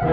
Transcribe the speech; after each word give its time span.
With 0.00 0.06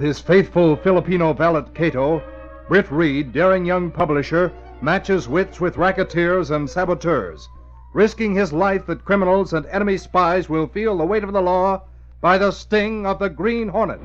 his 0.00 0.20
faithful 0.20 0.76
Filipino 0.76 1.34
valet 1.34 1.64
Cato, 1.74 2.22
Britt 2.68 2.90
Reed, 2.90 3.34
daring 3.34 3.66
young 3.66 3.90
publisher, 3.90 4.50
matches 4.80 5.28
wits 5.28 5.60
with 5.60 5.76
racketeers 5.76 6.50
and 6.50 6.68
saboteurs, 6.68 7.50
risking 7.92 8.34
his 8.34 8.52
life 8.52 8.86
that 8.86 9.04
criminals 9.04 9.52
and 9.52 9.66
enemy 9.66 9.98
spies 9.98 10.48
will 10.48 10.66
feel 10.66 10.96
the 10.96 11.04
weight 11.04 11.24
of 11.24 11.32
the 11.32 11.42
law 11.42 11.82
by 12.20 12.38
the 12.38 12.50
sting 12.50 13.04
of 13.04 13.18
the 13.18 13.28
Green 13.28 13.68
Hornet. 13.68 14.00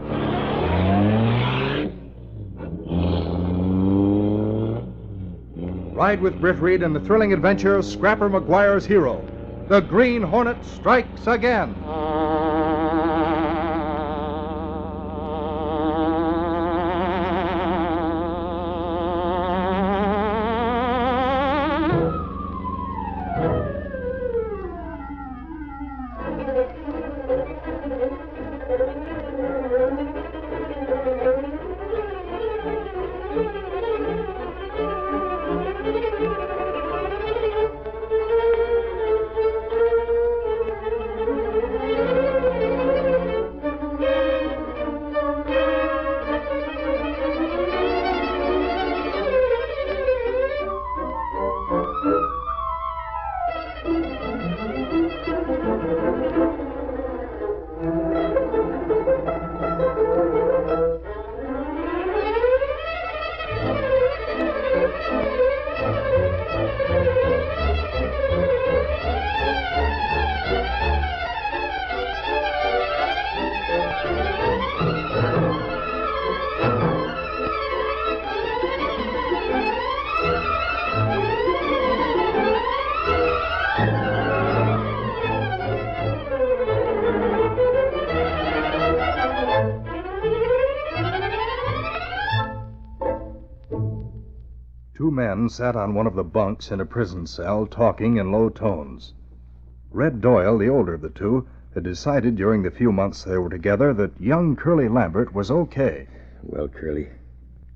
Ride 5.95 6.21
with 6.21 6.39
Britt 6.39 6.59
Reed 6.59 6.83
in 6.83 6.93
the 6.93 6.99
thrilling 6.99 7.33
adventure 7.33 7.75
of 7.75 7.85
Scrapper 7.85 8.29
McGuire's 8.29 8.85
Hero. 8.85 9.23
The 9.67 9.81
Green 9.81 10.21
Hornet 10.21 10.63
strikes 10.63 11.27
again. 11.27 11.75
Two 95.47 95.51
sat 95.51 95.77
on 95.77 95.93
one 95.93 96.05
of 96.05 96.15
the 96.15 96.25
bunks 96.25 96.71
in 96.71 96.81
a 96.81 96.85
prison 96.85 97.25
cell 97.25 97.65
talking 97.65 98.17
in 98.17 98.33
low 98.33 98.49
tones. 98.49 99.13
Red 99.91 100.19
Doyle, 100.19 100.57
the 100.57 100.67
older 100.67 100.95
of 100.95 100.99
the 100.99 101.09
two, 101.09 101.47
had 101.73 101.85
decided 101.85 102.35
during 102.35 102.63
the 102.63 102.69
few 102.69 102.91
months 102.91 103.23
they 103.23 103.37
were 103.37 103.47
together 103.47 103.93
that 103.93 104.19
young 104.19 104.57
Curly 104.57 104.89
Lambert 104.89 105.33
was 105.33 105.49
okay. 105.49 106.09
Well, 106.43 106.67
Curly, 106.67 107.07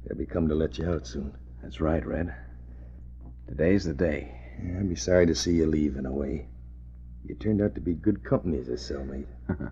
they'll 0.04 0.18
be 0.18 0.26
come 0.26 0.50
to 0.50 0.54
let 0.54 0.80
you 0.80 0.90
out 0.90 1.08
soon. 1.08 1.34
That's 1.64 1.80
right, 1.80 2.06
Red. 2.06 2.36
Today's 3.48 3.86
the 3.86 3.94
day. 3.94 4.38
Yeah, 4.62 4.80
I'd 4.80 4.90
be 4.90 4.96
sorry 4.98 5.26
to 5.28 5.34
see 5.34 5.54
you 5.54 5.66
leave 5.66 5.96
in 5.96 6.06
a 6.06 6.12
way. 6.12 6.50
You 7.24 7.36
turned 7.36 7.62
out 7.62 7.76
to 7.76 7.80
be 7.80 7.94
good 7.94 8.22
company 8.26 8.58
as 8.58 8.68
a 8.68 8.74
cellmate. 8.74 9.28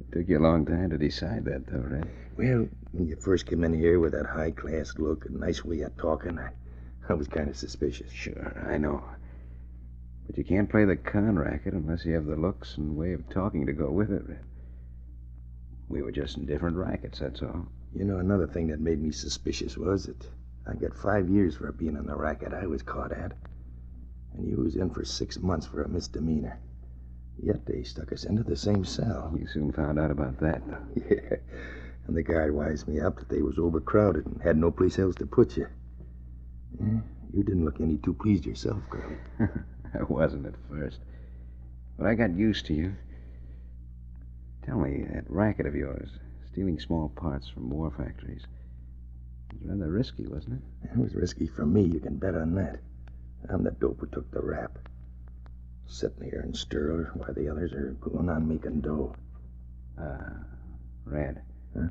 It 0.00 0.12
took 0.12 0.28
you 0.30 0.38
a 0.38 0.40
long 0.40 0.64
time 0.64 0.88
to 0.90 0.96
decide 0.96 1.44
that, 1.44 1.66
though, 1.66 1.78
Red. 1.78 2.08
Well, 2.38 2.68
when 2.92 3.06
you 3.06 3.16
first 3.16 3.44
came 3.44 3.64
in 3.64 3.74
here 3.74 4.00
with 4.00 4.12
that 4.12 4.26
high 4.26 4.50
class 4.50 4.98
look 4.98 5.26
and 5.26 5.38
nice 5.38 5.62
way 5.62 5.82
of 5.82 5.96
talking, 5.96 6.38
I, 6.38 6.50
I 7.08 7.14
was 7.14 7.28
kind 7.28 7.48
of 7.48 7.56
suspicious. 7.56 8.10
Sure, 8.10 8.66
I 8.66 8.78
know. 8.78 9.04
But 10.26 10.38
you 10.38 10.44
can't 10.44 10.70
play 10.70 10.86
the 10.86 10.96
con 10.96 11.38
racket 11.38 11.74
unless 11.74 12.06
you 12.06 12.14
have 12.14 12.24
the 12.24 12.36
looks 12.36 12.78
and 12.78 12.96
way 12.96 13.12
of 13.12 13.28
talking 13.28 13.66
to 13.66 13.74
go 13.74 13.90
with 13.90 14.10
it, 14.10 14.24
We 15.88 16.00
were 16.00 16.12
just 16.12 16.38
in 16.38 16.46
different 16.46 16.78
rackets, 16.78 17.18
that's 17.18 17.42
all. 17.42 17.66
You 17.94 18.04
know, 18.04 18.18
another 18.18 18.46
thing 18.46 18.68
that 18.68 18.80
made 18.80 19.02
me 19.02 19.10
suspicious 19.10 19.76
was 19.76 20.06
that 20.06 20.26
I 20.66 20.74
got 20.74 20.96
five 20.96 21.28
years 21.28 21.56
for 21.56 21.70
being 21.72 21.96
in 21.96 22.06
the 22.06 22.16
racket 22.16 22.54
I 22.54 22.66
was 22.66 22.82
caught 22.82 23.12
at. 23.12 23.32
And 24.32 24.48
you 24.48 24.56
was 24.56 24.76
in 24.76 24.88
for 24.88 25.04
six 25.04 25.38
months 25.38 25.66
for 25.66 25.82
a 25.82 25.88
misdemeanor. 25.88 26.58
Yet 27.36 27.66
they 27.66 27.82
stuck 27.82 28.12
us 28.12 28.24
into 28.24 28.44
the 28.44 28.56
same 28.56 28.84
cell. 28.84 29.36
You 29.38 29.46
soon 29.46 29.72
found 29.72 29.98
out 29.98 30.10
about 30.10 30.38
that, 30.38 30.66
though. 30.66 30.86
Yeah. 31.10 31.36
And 32.06 32.16
the 32.16 32.22
guard 32.22 32.54
wised 32.54 32.88
me 32.88 33.00
up 33.00 33.18
that 33.18 33.28
they 33.28 33.42
was 33.42 33.58
overcrowded 33.58 34.26
and 34.26 34.42
had 34.42 34.56
no 34.56 34.70
place 34.70 34.98
else 34.98 35.14
to 35.16 35.26
put 35.26 35.56
you. 35.56 35.66
Yeah, 36.80 37.00
you 37.32 37.42
didn't 37.42 37.64
look 37.64 37.80
any 37.80 37.98
too 37.98 38.14
pleased 38.14 38.46
yourself, 38.46 38.82
Curly. 38.90 39.16
I 39.98 40.02
wasn't 40.02 40.46
at 40.46 40.54
first. 40.68 40.98
But 41.96 42.06
I 42.06 42.14
got 42.14 42.36
used 42.36 42.66
to 42.66 42.74
you. 42.74 42.94
Tell 44.66 44.78
me, 44.78 45.04
that 45.12 45.30
racket 45.30 45.66
of 45.66 45.74
yours, 45.74 46.08
stealing 46.50 46.78
small 46.80 47.10
parts 47.10 47.48
from 47.48 47.70
war 47.70 47.92
factories, 47.96 48.46
was 49.52 49.68
rather 49.68 49.90
risky, 49.90 50.26
wasn't 50.26 50.62
it? 50.82 50.90
It 50.92 50.98
was 50.98 51.14
risky 51.14 51.46
for 51.46 51.66
me, 51.66 51.82
you 51.82 52.00
can 52.00 52.16
bet 52.16 52.34
on 52.34 52.54
that. 52.56 52.80
I'm 53.48 53.62
the 53.62 53.70
dope 53.72 54.00
who 54.00 54.06
took 54.06 54.30
the 54.30 54.40
rap. 54.40 54.78
Sitting 55.86 56.24
here 56.24 56.42
in 56.44 56.54
stir 56.54 57.10
while 57.14 57.34
the 57.34 57.48
others 57.48 57.72
are 57.72 57.90
going 58.00 58.28
on 58.28 58.48
making 58.48 58.80
dough. 58.80 59.14
Uh, 60.00 60.30
Red. 61.04 61.42
Huh? 61.76 61.88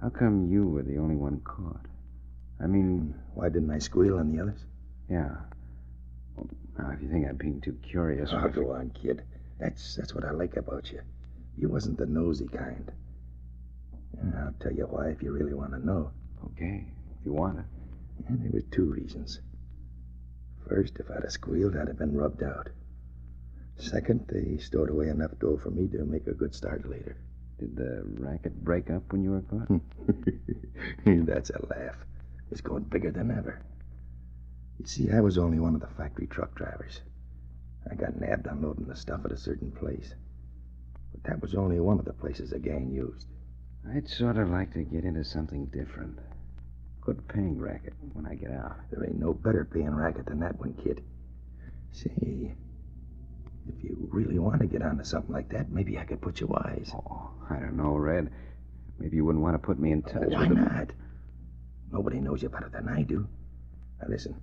How 0.00 0.08
come 0.08 0.50
you 0.50 0.68
were 0.68 0.82
the 0.82 0.98
only 0.98 1.16
one 1.16 1.40
caught? 1.40 1.84
I 2.62 2.66
mean, 2.66 3.14
Why 3.34 3.48
didn't 3.48 3.70
I 3.70 3.78
squeal 3.78 4.18
on 4.18 4.30
the 4.34 4.42
others? 4.42 4.60
yeah. 5.08 5.36
Well, 6.36 6.48
now, 6.78 6.90
if 6.92 7.02
you 7.02 7.08
think 7.10 7.26
I'm 7.28 7.36
being 7.36 7.60
too 7.60 7.76
curious. 7.82 8.30
Oh, 8.32 8.48
go 8.48 8.72
on, 8.72 8.90
kid. 8.90 9.22
That's 9.58 9.96
that's 9.96 10.14
what 10.14 10.24
I 10.24 10.30
like 10.30 10.56
about 10.56 10.90
you. 10.92 11.00
You 11.58 11.68
wasn't 11.68 11.98
the 11.98 12.06
nosy 12.06 12.48
kind. 12.48 12.90
And 14.20 14.34
I'll 14.36 14.54
tell 14.60 14.72
you 14.72 14.84
why 14.84 15.08
if 15.08 15.22
you 15.22 15.32
really 15.32 15.54
want 15.54 15.72
to 15.72 15.84
know. 15.84 16.10
Okay, 16.52 16.86
if 17.18 17.24
you 17.26 17.32
want 17.32 17.58
to. 17.58 17.64
And 18.28 18.42
there 18.42 18.50
was 18.52 18.64
two 18.70 18.84
reasons. 18.84 19.40
First, 20.68 20.98
if 21.00 21.10
I'd 21.10 21.22
have 21.22 21.32
squealed, 21.32 21.76
I'd 21.76 21.88
have 21.88 21.98
been 21.98 22.16
rubbed 22.16 22.42
out. 22.42 22.68
Second, 23.76 24.26
they 24.28 24.58
stowed 24.58 24.90
away 24.90 25.08
enough 25.08 25.32
dough 25.40 25.58
for 25.62 25.70
me 25.70 25.88
to 25.88 26.04
make 26.04 26.26
a 26.26 26.32
good 26.34 26.54
start 26.54 26.88
later. 26.88 27.16
Did 27.58 27.76
the 27.76 28.02
racket 28.18 28.62
break 28.62 28.90
up 28.90 29.10
when 29.12 29.22
you 29.22 29.32
were 29.32 29.42
caught? 29.42 29.80
That's 31.26 31.50
a 31.50 31.66
laugh. 31.66 31.96
It's 32.50 32.60
going 32.60 32.84
bigger 32.84 33.10
than 33.10 33.30
ever. 33.30 33.60
You 34.78 34.86
see, 34.86 35.10
I 35.10 35.20
was 35.20 35.38
only 35.38 35.58
one 35.58 35.74
of 35.74 35.80
the 35.80 35.86
factory 35.88 36.26
truck 36.26 36.54
drivers. 36.54 37.00
I 37.90 37.94
got 37.94 38.20
nabbed 38.20 38.46
unloading 38.46 38.86
the 38.86 38.96
stuff 38.96 39.24
at 39.24 39.32
a 39.32 39.36
certain 39.36 39.70
place. 39.70 40.14
But 41.12 41.22
that 41.24 41.42
was 41.42 41.54
only 41.54 41.80
one 41.80 41.98
of 41.98 42.04
the 42.04 42.12
places 42.12 42.50
the 42.50 42.58
gang 42.58 42.90
used. 42.90 43.26
I'd 43.88 44.08
sort 44.08 44.36
of 44.36 44.50
like 44.50 44.72
to 44.74 44.82
get 44.82 45.04
into 45.04 45.24
something 45.24 45.66
different. 45.66 46.18
Good 47.00 47.26
paying 47.28 47.58
racket 47.58 47.94
when 48.12 48.26
I 48.26 48.34
get 48.34 48.50
out. 48.50 48.76
There 48.90 49.04
ain't 49.04 49.18
no 49.18 49.32
better 49.32 49.64
paying 49.64 49.94
racket 49.94 50.26
than 50.26 50.40
that 50.40 50.58
one, 50.58 50.74
kid. 50.74 51.02
Say, 51.92 52.54
If 53.68 53.82
you 53.82 54.08
really 54.10 54.38
want 54.38 54.60
to 54.60 54.66
get 54.66 54.82
onto 54.82 55.04
something 55.04 55.32
like 55.32 55.48
that, 55.50 55.70
maybe 55.70 55.98
I 55.98 56.04
could 56.04 56.20
put 56.20 56.40
you 56.40 56.46
wise. 56.48 56.92
Oh, 56.94 57.30
I 57.48 57.56
don't 57.56 57.76
know, 57.76 57.96
Red. 57.96 58.30
Maybe 58.98 59.16
you 59.16 59.24
wouldn't 59.24 59.42
want 59.42 59.54
to 59.54 59.58
put 59.58 59.78
me 59.78 59.92
in 59.92 60.02
touch 60.02 60.28
oh, 60.28 60.34
Why 60.34 60.46
with 60.46 60.58
the... 60.58 60.64
not? 60.64 60.90
Nobody 61.92 62.20
knows 62.20 62.42
you 62.42 62.48
better 62.48 62.68
than 62.68 62.88
I 62.88 63.02
do. 63.02 63.28
Now 64.00 64.08
listen, 64.08 64.40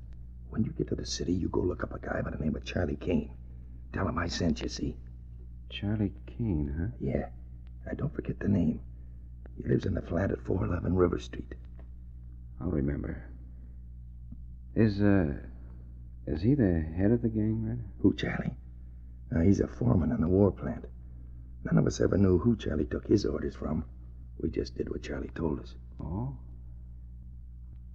when 0.49 0.63
you 0.63 0.71
get 0.71 0.87
to 0.89 0.95
the 0.95 1.05
city, 1.05 1.33
you 1.33 1.49
go 1.49 1.61
look 1.61 1.83
up 1.83 1.93
a 1.93 1.99
guy 1.99 2.21
by 2.21 2.31
the 2.31 2.43
name 2.43 2.55
of 2.55 2.65
Charlie 2.65 2.97
Kane. 2.97 3.31
Tell 3.93 4.07
him 4.07 4.17
I 4.17 4.27
sent 4.27 4.61
you, 4.61 4.69
see? 4.69 4.97
Charlie 5.69 6.13
Kane, 6.25 6.75
huh? 6.77 6.97
Yeah. 6.99 7.29
Now 7.85 7.93
don't 7.93 8.13
forget 8.13 8.39
the 8.39 8.47
name. 8.47 8.81
He 9.55 9.63
lives 9.67 9.85
in 9.85 9.93
the 9.93 10.01
flat 10.01 10.31
at 10.31 10.41
411 10.41 10.95
River 10.95 11.19
Street. 11.19 11.55
I'll 12.61 12.69
remember. 12.69 13.23
Is, 14.75 15.01
uh... 15.01 15.33
Is 16.27 16.41
he 16.41 16.55
the 16.55 16.81
head 16.81 17.11
of 17.11 17.21
the 17.21 17.29
gang, 17.29 17.65
Red? 17.65 17.83
Who, 18.01 18.13
Charlie? 18.13 18.53
Now, 19.31 19.41
he's 19.41 19.59
a 19.59 19.67
foreman 19.67 20.11
in 20.11 20.21
the 20.21 20.27
war 20.27 20.51
plant. 20.51 20.85
None 21.63 21.77
of 21.77 21.87
us 21.87 21.99
ever 21.99 22.17
knew 22.17 22.37
who 22.37 22.55
Charlie 22.55 22.85
took 22.85 23.07
his 23.07 23.25
orders 23.25 23.55
from. 23.55 23.85
We 24.39 24.49
just 24.49 24.75
did 24.75 24.89
what 24.89 25.03
Charlie 25.03 25.31
told 25.33 25.59
us. 25.59 25.73
Oh? 25.99 26.37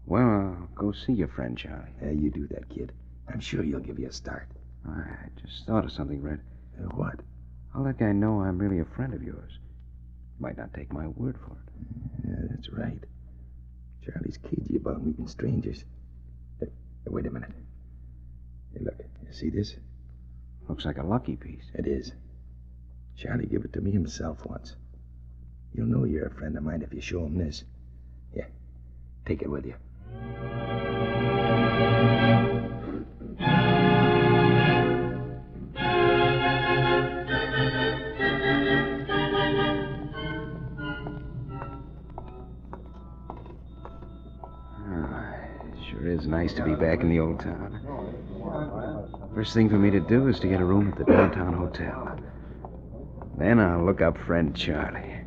Well, 0.07 0.23
I'll 0.23 0.69
go 0.75 0.93
see 0.93 1.13
your 1.13 1.29
friend, 1.29 1.57
Charlie. 1.57 1.93
Yeah, 2.03 2.11
you 2.11 2.31
do 2.31 2.47
that, 2.49 2.69
kid. 2.69 2.93
I'm 3.29 3.41
sure 3.41 3.63
he'll 3.63 3.79
give 3.79 3.99
you 3.99 4.09
a 4.09 4.13
start. 4.13 4.49
I 4.87 5.29
just 5.41 5.67
thought 5.67 5.85
of 5.85 5.93
something, 5.93 6.21
Red. 6.21 6.41
Uh, 6.79 6.89
what? 6.97 7.21
I'll 7.75 7.83
let 7.83 7.99
Guy 7.99 8.13
know 8.13 8.41
I'm 8.41 8.59
really 8.59 8.81
a 8.81 8.85
friend 8.85 9.15
of 9.15 9.23
yours. 9.23 9.59
He 10.37 10.43
might 10.43 10.57
not 10.57 10.75
take 10.75 10.93
my 10.93 11.07
word 11.07 11.39
for 11.39 11.53
it. 11.53 12.29
Yeah, 12.29 12.47
that's 12.51 12.69
right. 12.71 13.03
Charlie's 14.05 14.39
cagey 14.39 14.77
about 14.77 15.05
meeting 15.05 15.29
strangers. 15.29 15.85
Uh, 16.61 16.67
wait 17.07 17.27
a 17.27 17.31
minute. 17.31 17.53
Hey, 18.73 18.81
look. 18.81 18.99
You 19.27 19.33
see 19.33 19.51
this? 19.51 19.77
Looks 20.69 20.85
like 20.85 20.99
a 20.99 21.07
lucky 21.07 21.37
piece. 21.37 21.71
It 21.75 21.87
is. 21.87 22.13
Charlie 23.17 23.47
gave 23.47 23.65
it 23.65 23.73
to 23.75 23.81
me 23.81 23.93
himself 23.93 24.45
once. 24.45 24.75
You'll 25.73 25.87
know 25.87 26.05
you're 26.05 26.27
a 26.27 26.35
friend 26.35 26.57
of 26.57 26.65
mine 26.65 26.83
if 26.83 26.93
you 26.93 27.01
show 27.01 27.25
him 27.25 27.39
this. 27.39 27.65
Yeah. 28.35 28.47
Take 29.25 29.43
it 29.43 29.51
with 29.51 29.65
you. 29.65 29.75
Ah, 44.85 45.35
sure 45.89 46.09
is 46.09 46.27
nice 46.27 46.53
to 46.55 46.65
be 46.65 46.75
back 46.75 47.01
in 47.01 47.09
the 47.09 47.21
old 47.21 47.41
town. 47.41 47.81
First 49.35 49.55
thing 49.55 49.71
for 49.71 49.77
me 49.77 49.91
to 49.91 50.01
do 50.01 50.29
is 50.29 50.39
to 50.41 50.49
get 50.49 50.61
a 50.61 50.65
room 50.65 50.89
at 50.93 50.99
the 50.99 51.05
downtown 51.05 51.55
hotel. 51.55 52.19
Then 53.39 53.59
I'll 53.59 53.85
look 53.85 54.01
up 54.03 54.19
friend 54.19 54.55
Charlie. 54.55 55.22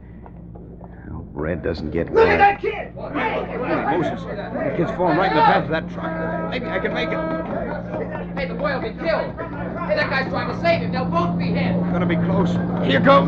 I 1.35 1.37
hope 1.37 1.43
Red 1.43 1.63
doesn't 1.63 1.91
get 1.91 2.13
Look 2.13 2.27
at 2.29 2.39
mad. 2.39 2.39
that 2.39 2.61
kid! 2.61 2.95
Moses, 2.95 4.23
the 4.23 4.73
kid's 4.77 4.91
falling 4.95 5.17
right 5.17 5.31
in 5.31 5.35
the 5.35 5.43
path 5.43 5.63
of 5.65 5.69
that 5.69 5.89
truck. 5.91 6.49
Maybe 6.49 6.65
I 6.67 6.79
can 6.79 6.93
make 6.93 7.09
it. 7.09 8.37
Hey, 8.39 8.47
the 8.47 8.53
boy 8.53 8.73
will 8.73 8.81
be 8.81 8.95
killed. 8.97 9.31
Hey, 9.85 9.95
that 9.95 10.09
guy's 10.09 10.29
trying 10.29 10.47
to 10.53 10.61
save 10.61 10.81
him. 10.81 10.91
They'll 10.93 11.03
both 11.05 11.37
be 11.37 11.47
hit. 11.47 11.75
We're 11.75 11.91
Gonna 11.91 12.05
be 12.05 12.15
close. 12.15 12.51
Here 12.87 13.01
goes. 13.01 13.27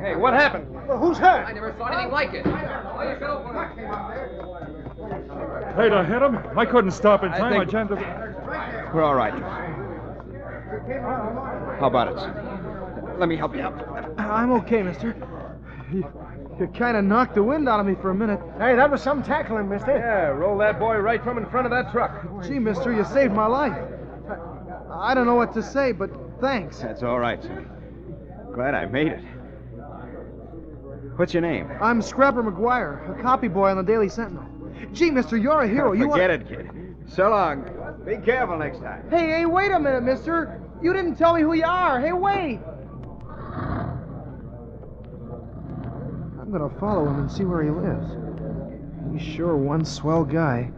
Hey, 0.00 0.16
what 0.16 0.32
happened? 0.32 0.66
who's 0.98 1.18
hurt? 1.18 1.44
I 1.46 1.52
never 1.52 1.74
saw 1.76 1.88
anything 1.88 2.10
like 2.10 2.32
it. 2.32 2.44
They'd 5.76 5.92
have 5.92 6.06
hit 6.08 6.22
him. 6.22 6.38
I 6.58 6.64
couldn't 6.64 6.92
stop 6.92 7.24
in 7.24 7.30
time. 7.30 7.52
I, 7.52 7.58
think- 7.58 7.70
jammed 7.70 7.90
the... 7.90 7.96
We're 8.94 9.02
all 9.02 9.14
right. 9.14 9.34
How 10.90 11.86
about 11.86 12.12
it, 12.12 12.18
Sonny? 12.18 13.18
Let 13.18 13.28
me 13.28 13.36
help 13.36 13.54
you 13.54 13.62
out. 13.62 14.18
I'm 14.18 14.52
okay, 14.52 14.82
mister. 14.82 15.14
You, 15.92 16.04
you 16.58 16.66
kind 16.68 16.96
of 16.96 17.04
knocked 17.04 17.34
the 17.34 17.42
wind 17.42 17.68
out 17.68 17.80
of 17.80 17.86
me 17.86 17.94
for 17.94 18.10
a 18.10 18.14
minute. 18.14 18.40
Hey, 18.58 18.76
that 18.76 18.90
was 18.90 19.02
some 19.02 19.22
tackling, 19.22 19.68
mister. 19.68 19.96
Yeah, 19.96 20.28
roll 20.28 20.56
that 20.58 20.78
boy 20.78 20.96
right 20.96 21.22
from 21.22 21.38
in 21.38 21.46
front 21.46 21.66
of 21.66 21.70
that 21.72 21.92
truck. 21.92 22.42
Gee, 22.42 22.58
mister, 22.58 22.92
you 22.92 23.04
saved 23.04 23.32
my 23.32 23.46
life. 23.46 23.76
I, 24.90 25.10
I 25.10 25.14
don't 25.14 25.26
know 25.26 25.34
what 25.34 25.52
to 25.54 25.62
say, 25.62 25.92
but 25.92 26.10
thanks. 26.40 26.78
That's 26.80 27.02
all 27.02 27.18
right, 27.18 27.42
Sonny. 27.42 27.64
Glad 28.54 28.74
I 28.74 28.86
made 28.86 29.08
it. 29.08 29.24
What's 31.16 31.34
your 31.34 31.42
name? 31.42 31.70
I'm 31.80 32.00
Scrapper 32.00 32.42
McGuire, 32.42 33.18
a 33.18 33.22
copy 33.22 33.48
boy 33.48 33.70
on 33.70 33.76
the 33.76 33.82
Daily 33.82 34.08
Sentinel. 34.08 34.44
Gee, 34.92 35.10
mister, 35.10 35.36
you're 35.36 35.62
a 35.62 35.68
hero. 35.68 35.92
you 35.92 36.10
Forget 36.10 36.30
it, 36.30 36.48
kid. 36.48 36.70
So 37.06 37.30
long. 37.30 37.64
Be 38.04 38.16
careful 38.18 38.56
next 38.58 38.78
time. 38.78 39.08
Hey, 39.10 39.26
hey, 39.28 39.46
wait 39.46 39.72
a 39.72 39.80
minute, 39.80 40.02
mister. 40.02 40.62
You 40.80 40.92
didn't 40.92 41.16
tell 41.16 41.34
me 41.34 41.42
who 41.42 41.54
you 41.54 41.64
are. 41.64 42.00
Hey, 42.00 42.12
wait. 42.12 42.60
I'm 46.40 46.52
gonna 46.52 46.70
follow 46.78 47.06
him 47.06 47.18
and 47.18 47.30
see 47.30 47.44
where 47.44 47.62
he 47.62 47.70
lives. 47.70 48.06
He's 49.12 49.34
sure 49.34 49.56
one 49.56 49.84
swell 49.84 50.24
guy. 50.24 50.70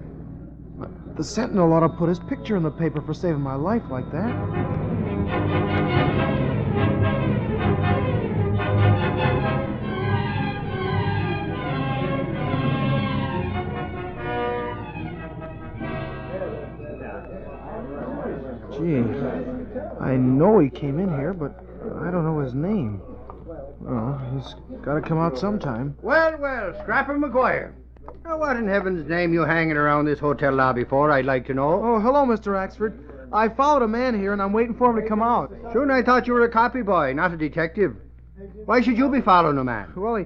But 0.78 1.16
the 1.16 1.24
Sentinel 1.24 1.72
ought 1.72 1.80
to 1.80 1.88
put 1.90 2.08
his 2.08 2.18
picture 2.18 2.56
in 2.56 2.62
the 2.62 2.70
paper 2.70 3.02
for 3.02 3.14
saving 3.14 3.42
my 3.42 3.54
life 3.54 3.82
like 3.90 4.10
that. 4.12 6.29
I 20.10 20.16
know 20.16 20.58
he 20.58 20.68
came 20.68 20.98
in 20.98 21.08
here, 21.08 21.32
but 21.32 21.64
I 22.02 22.10
don't 22.10 22.24
know 22.24 22.40
his 22.40 22.52
name. 22.52 23.00
Well, 23.78 24.20
he's 24.34 24.56
got 24.82 24.94
to 24.94 25.00
come 25.00 25.18
out 25.18 25.38
sometime. 25.38 25.96
Well, 26.02 26.36
well, 26.36 26.74
Scrapper 26.82 27.16
McGuire. 27.16 27.74
Now, 28.24 28.38
what 28.38 28.56
in 28.56 28.66
heaven's 28.66 29.08
name 29.08 29.32
you 29.32 29.42
hanging 29.42 29.76
around 29.76 30.06
this 30.06 30.18
hotel 30.18 30.52
lobby 30.52 30.82
for, 30.82 31.12
I'd 31.12 31.26
like 31.26 31.46
to 31.46 31.54
know? 31.54 31.80
Oh, 31.84 32.00
hello, 32.00 32.24
Mr. 32.26 32.54
Axford. 32.54 32.98
I 33.32 33.48
followed 33.50 33.82
a 33.82 33.88
man 33.88 34.18
here, 34.18 34.32
and 34.32 34.42
I'm 34.42 34.52
waiting 34.52 34.74
for 34.74 34.90
him 34.90 35.00
to 35.00 35.08
come 35.08 35.22
out. 35.22 35.54
Soon 35.72 35.92
I 35.92 36.02
thought 36.02 36.26
you 36.26 36.32
were 36.32 36.44
a 36.44 36.50
copy 36.50 36.82
boy, 36.82 37.12
not 37.12 37.32
a 37.32 37.36
detective. 37.36 37.94
Why 38.64 38.80
should 38.80 38.98
you 38.98 39.08
be 39.10 39.20
following 39.20 39.58
a 39.58 39.64
man? 39.64 39.92
Well, 39.94 40.16
he, 40.16 40.24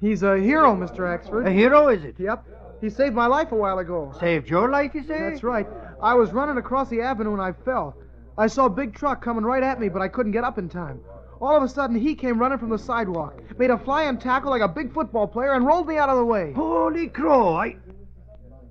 he's 0.00 0.22
a 0.22 0.38
hero, 0.38 0.76
Mr. 0.76 1.00
Axford. 1.00 1.44
A 1.44 1.50
hero, 1.50 1.88
is 1.88 2.04
it? 2.04 2.14
Yep. 2.20 2.44
He 2.80 2.88
saved 2.88 3.16
my 3.16 3.26
life 3.26 3.50
a 3.50 3.56
while 3.56 3.80
ago. 3.80 4.14
Saved 4.20 4.48
your 4.48 4.70
life, 4.70 4.94
you 4.94 5.02
say? 5.02 5.18
That's 5.18 5.42
right. 5.42 5.66
I 6.00 6.14
was 6.14 6.30
running 6.32 6.56
across 6.56 6.88
the 6.88 7.00
avenue 7.00 7.32
and 7.32 7.42
I 7.42 7.52
fell. 7.64 7.96
I 8.40 8.46
saw 8.46 8.64
a 8.64 8.70
big 8.70 8.94
truck 8.94 9.22
coming 9.22 9.44
right 9.44 9.62
at 9.62 9.78
me, 9.78 9.90
but 9.90 10.00
I 10.00 10.08
couldn't 10.08 10.32
get 10.32 10.44
up 10.44 10.56
in 10.56 10.70
time. 10.70 11.00
All 11.42 11.54
of 11.54 11.62
a 11.62 11.68
sudden, 11.68 11.94
he 11.94 12.14
came 12.14 12.38
running 12.38 12.56
from 12.56 12.70
the 12.70 12.78
sidewalk, 12.78 13.38
made 13.58 13.70
a 13.70 13.76
flying 13.76 14.16
tackle 14.16 14.48
like 14.48 14.62
a 14.62 14.68
big 14.68 14.94
football 14.94 15.26
player, 15.26 15.52
and 15.52 15.66
rolled 15.66 15.86
me 15.86 15.98
out 15.98 16.08
of 16.08 16.16
the 16.16 16.24
way. 16.24 16.54
Holy 16.54 17.08
crow, 17.08 17.56
I... 17.56 17.76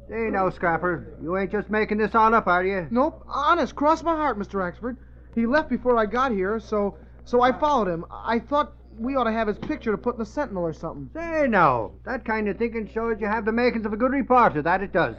Say 0.09 0.31
now, 0.31 0.49
Scrapper, 0.49 1.13
you 1.21 1.37
ain't 1.37 1.51
just 1.51 1.69
making 1.69 1.99
this 1.99 2.15
all 2.15 2.33
up, 2.33 2.47
are 2.47 2.65
you? 2.65 2.87
Nope, 2.89 3.23
honest, 3.27 3.75
cross 3.75 4.01
my 4.01 4.15
heart, 4.15 4.39
Mr. 4.39 4.55
Axford. 4.59 4.97
He 5.35 5.45
left 5.45 5.69
before 5.69 5.97
I 5.97 6.07
got 6.07 6.31
here, 6.31 6.59
so 6.59 6.97
so 7.25 7.43
I 7.43 7.51
followed 7.51 7.89
him. 7.89 8.05
I 8.11 8.39
thought 8.39 8.73
we 8.97 9.15
ought 9.15 9.25
to 9.25 9.31
have 9.31 9.47
his 9.47 9.59
picture 9.59 9.91
to 9.91 9.99
put 9.99 10.15
in 10.15 10.19
the 10.19 10.25
Sentinel 10.25 10.63
or 10.63 10.73
something. 10.73 11.11
Say 11.13 11.45
now, 11.47 11.91
that 12.05 12.25
kind 12.25 12.49
of 12.49 12.57
thinking 12.57 12.89
shows 12.91 13.21
you 13.21 13.27
have 13.27 13.45
the 13.45 13.51
makings 13.51 13.85
of 13.85 13.93
a 13.93 13.97
good 13.97 14.13
reporter, 14.13 14.63
that 14.63 14.81
it 14.81 14.93
does. 14.93 15.15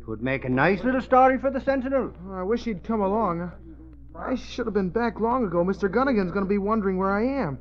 It 0.00 0.08
would 0.08 0.22
make 0.22 0.46
a 0.46 0.48
nice 0.48 0.82
little 0.82 1.02
story 1.02 1.36
for 1.36 1.50
the 1.50 1.60
Sentinel. 1.60 2.14
I 2.30 2.42
wish 2.42 2.64
he'd 2.64 2.84
come 2.84 3.02
along. 3.02 3.52
I 4.14 4.34
should 4.34 4.66
have 4.66 4.74
been 4.74 4.90
back 4.90 5.20
long 5.20 5.44
ago. 5.44 5.64
Mr. 5.64 5.90
Gunnigan's 5.90 6.32
going 6.32 6.44
to 6.44 6.48
be 6.48 6.58
wondering 6.58 6.96
where 6.96 7.10
I 7.10 7.24
am. 7.42 7.58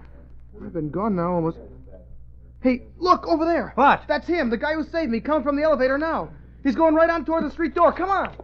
I've 0.64 0.74
been 0.74 0.92
gone 0.92 1.16
now 1.16 1.34
almost. 1.34 1.58
Hey, 2.62 2.84
look 2.98 3.28
over 3.28 3.46
there. 3.46 3.72
What? 3.76 4.04
That's 4.08 4.28
him, 4.28 4.50
the 4.50 4.58
guy 4.58 4.74
who 4.74 4.84
saved 4.84 5.12
me, 5.12 5.20
coming 5.20 5.44
from 5.44 5.56
the 5.56 5.64
elevator 5.64 5.98
now. 5.98 6.30
He's 6.64 6.76
going 6.76 6.94
right 6.94 7.10
on 7.10 7.26
toward 7.26 7.44
the 7.44 7.52
street 7.52 7.74
door. 7.74 7.92
Come 7.92 8.10
on. 8.12 8.36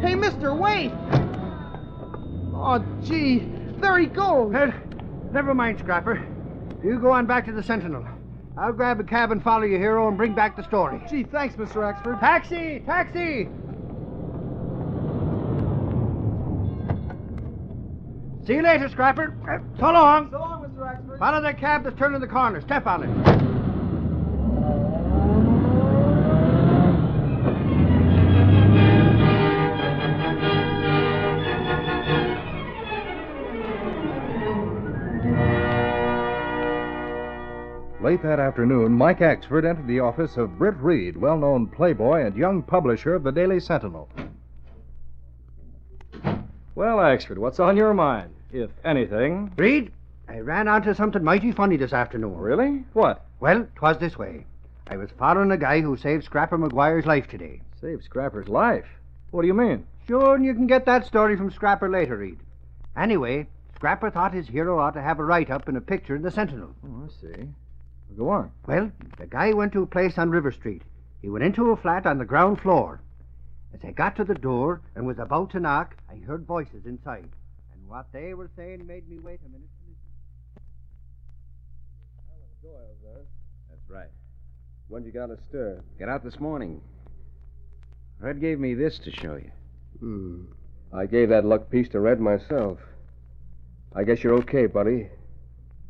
Hey, 0.00 0.14
mister, 0.14 0.54
wait! 0.54 0.92
Oh, 2.54 2.84
gee, 3.02 3.48
there 3.78 3.98
he 3.98 4.06
goes. 4.06 4.54
Never 5.32 5.54
mind, 5.54 5.80
Scrapper. 5.80 6.24
You 6.84 7.00
go 7.00 7.10
on 7.10 7.26
back 7.26 7.46
to 7.46 7.52
the 7.52 7.62
Sentinel. 7.62 8.06
I'll 8.56 8.72
grab 8.72 9.00
a 9.00 9.04
cab 9.04 9.32
and 9.32 9.42
follow 9.42 9.64
you, 9.64 9.78
hero, 9.78 10.06
and 10.06 10.16
bring 10.16 10.34
back 10.34 10.56
the 10.56 10.62
story. 10.64 11.02
Gee, 11.10 11.24
thanks, 11.24 11.56
Mr. 11.56 11.76
Axford. 11.76 12.20
Taxi! 12.20 12.82
Taxi! 12.86 13.48
See 18.46 18.54
you 18.54 18.62
later, 18.62 18.88
Scrapper. 18.90 19.34
So 19.80 19.86
long. 19.86 20.28
So 20.30 20.38
long, 20.38 20.62
Mr. 20.62 20.80
Axford. 20.80 21.18
Follow 21.18 21.40
that 21.42 21.58
cab 21.58 21.82
that's 21.82 21.98
turning 21.98 22.20
the 22.20 22.26
corner. 22.28 22.60
Step 22.60 22.86
on 22.86 23.02
it. 23.02 23.53
Late 38.04 38.22
that 38.22 38.38
afternoon, 38.38 38.92
Mike 38.92 39.20
Axford 39.20 39.64
entered 39.64 39.86
the 39.86 40.00
office 40.00 40.36
of 40.36 40.58
Britt 40.58 40.76
Reed, 40.76 41.16
well 41.16 41.38
known 41.38 41.66
playboy 41.66 42.26
and 42.26 42.36
young 42.36 42.62
publisher 42.62 43.14
of 43.14 43.22
the 43.22 43.32
Daily 43.32 43.58
Sentinel. 43.58 44.10
Well, 46.74 46.98
Axford, 46.98 47.38
what's 47.38 47.60
on 47.60 47.78
your 47.78 47.94
mind, 47.94 48.34
if 48.52 48.70
anything? 48.84 49.52
Reed, 49.56 49.90
I 50.28 50.40
ran 50.40 50.68
onto 50.68 50.92
something 50.92 51.24
mighty 51.24 51.50
funny 51.50 51.78
this 51.78 51.94
afternoon. 51.94 52.36
Really? 52.36 52.84
What? 52.92 53.24
Well, 53.40 53.66
'twas 53.74 53.96
this 53.96 54.18
way. 54.18 54.44
I 54.86 54.98
was 54.98 55.10
following 55.12 55.50
a 55.50 55.56
guy 55.56 55.80
who 55.80 55.96
saved 55.96 56.24
Scrapper 56.24 56.58
McGuire's 56.58 57.06
life 57.06 57.26
today. 57.26 57.62
Saved 57.80 58.04
Scrapper's 58.04 58.50
life. 58.50 59.00
What 59.30 59.40
do 59.40 59.46
you 59.48 59.54
mean? 59.54 59.86
Sure, 60.06 60.34
and 60.34 60.44
you 60.44 60.52
can 60.52 60.66
get 60.66 60.84
that 60.84 61.06
story 61.06 61.38
from 61.38 61.50
Scrapper 61.50 61.88
later, 61.88 62.18
Reed. 62.18 62.40
Anyway, 62.94 63.46
Scrapper 63.76 64.10
thought 64.10 64.34
his 64.34 64.48
hero 64.48 64.78
ought 64.78 64.92
to 64.92 65.00
have 65.00 65.20
a 65.20 65.24
write 65.24 65.48
up 65.48 65.68
and 65.68 65.76
a 65.78 65.80
picture 65.80 66.14
in 66.14 66.20
the 66.20 66.30
Sentinel. 66.30 66.74
Oh, 66.84 67.06
I 67.06 67.08
see. 67.08 67.48
Well, 68.16 68.26
go 68.26 68.32
on. 68.32 68.50
Well, 68.66 68.92
the 69.18 69.26
guy 69.26 69.52
went 69.52 69.72
to 69.72 69.82
a 69.82 69.86
place 69.86 70.18
on 70.18 70.30
River 70.30 70.52
Street. 70.52 70.82
He 71.20 71.28
went 71.28 71.44
into 71.44 71.70
a 71.70 71.76
flat 71.76 72.06
on 72.06 72.18
the 72.18 72.24
ground 72.24 72.60
floor. 72.60 73.00
As 73.72 73.80
I 73.84 73.90
got 73.90 74.16
to 74.16 74.24
the 74.24 74.34
door 74.34 74.82
and 74.94 75.06
was 75.06 75.18
about 75.18 75.50
to 75.50 75.60
knock, 75.60 75.96
I 76.10 76.16
heard 76.16 76.46
voices 76.46 76.86
inside. 76.86 77.28
And 77.72 77.88
what 77.88 78.06
they 78.12 78.34
were 78.34 78.50
saying 78.56 78.86
made 78.86 79.08
me 79.08 79.18
wait 79.18 79.40
a 79.44 79.48
minute 79.48 79.68
to 79.68 79.88
listen. 79.88 80.00
That's 83.70 83.90
right. 83.90 84.10
When'd 84.88 85.06
you 85.06 85.12
get 85.12 85.22
out 85.22 85.30
of 85.30 85.40
stir? 85.48 85.82
Got 85.98 86.08
out 86.08 86.22
this 86.22 86.38
morning. 86.38 86.80
Red 88.20 88.40
gave 88.40 88.60
me 88.60 88.74
this 88.74 88.98
to 89.00 89.10
show 89.10 89.36
you. 89.36 89.50
Hmm. 89.98 90.44
I 90.92 91.06
gave 91.06 91.30
that 91.30 91.44
luck 91.44 91.68
piece 91.68 91.88
to 91.90 92.00
Red 92.00 92.20
myself. 92.20 92.78
I 93.94 94.04
guess 94.04 94.22
you're 94.22 94.34
okay, 94.34 94.66
buddy. 94.66 95.08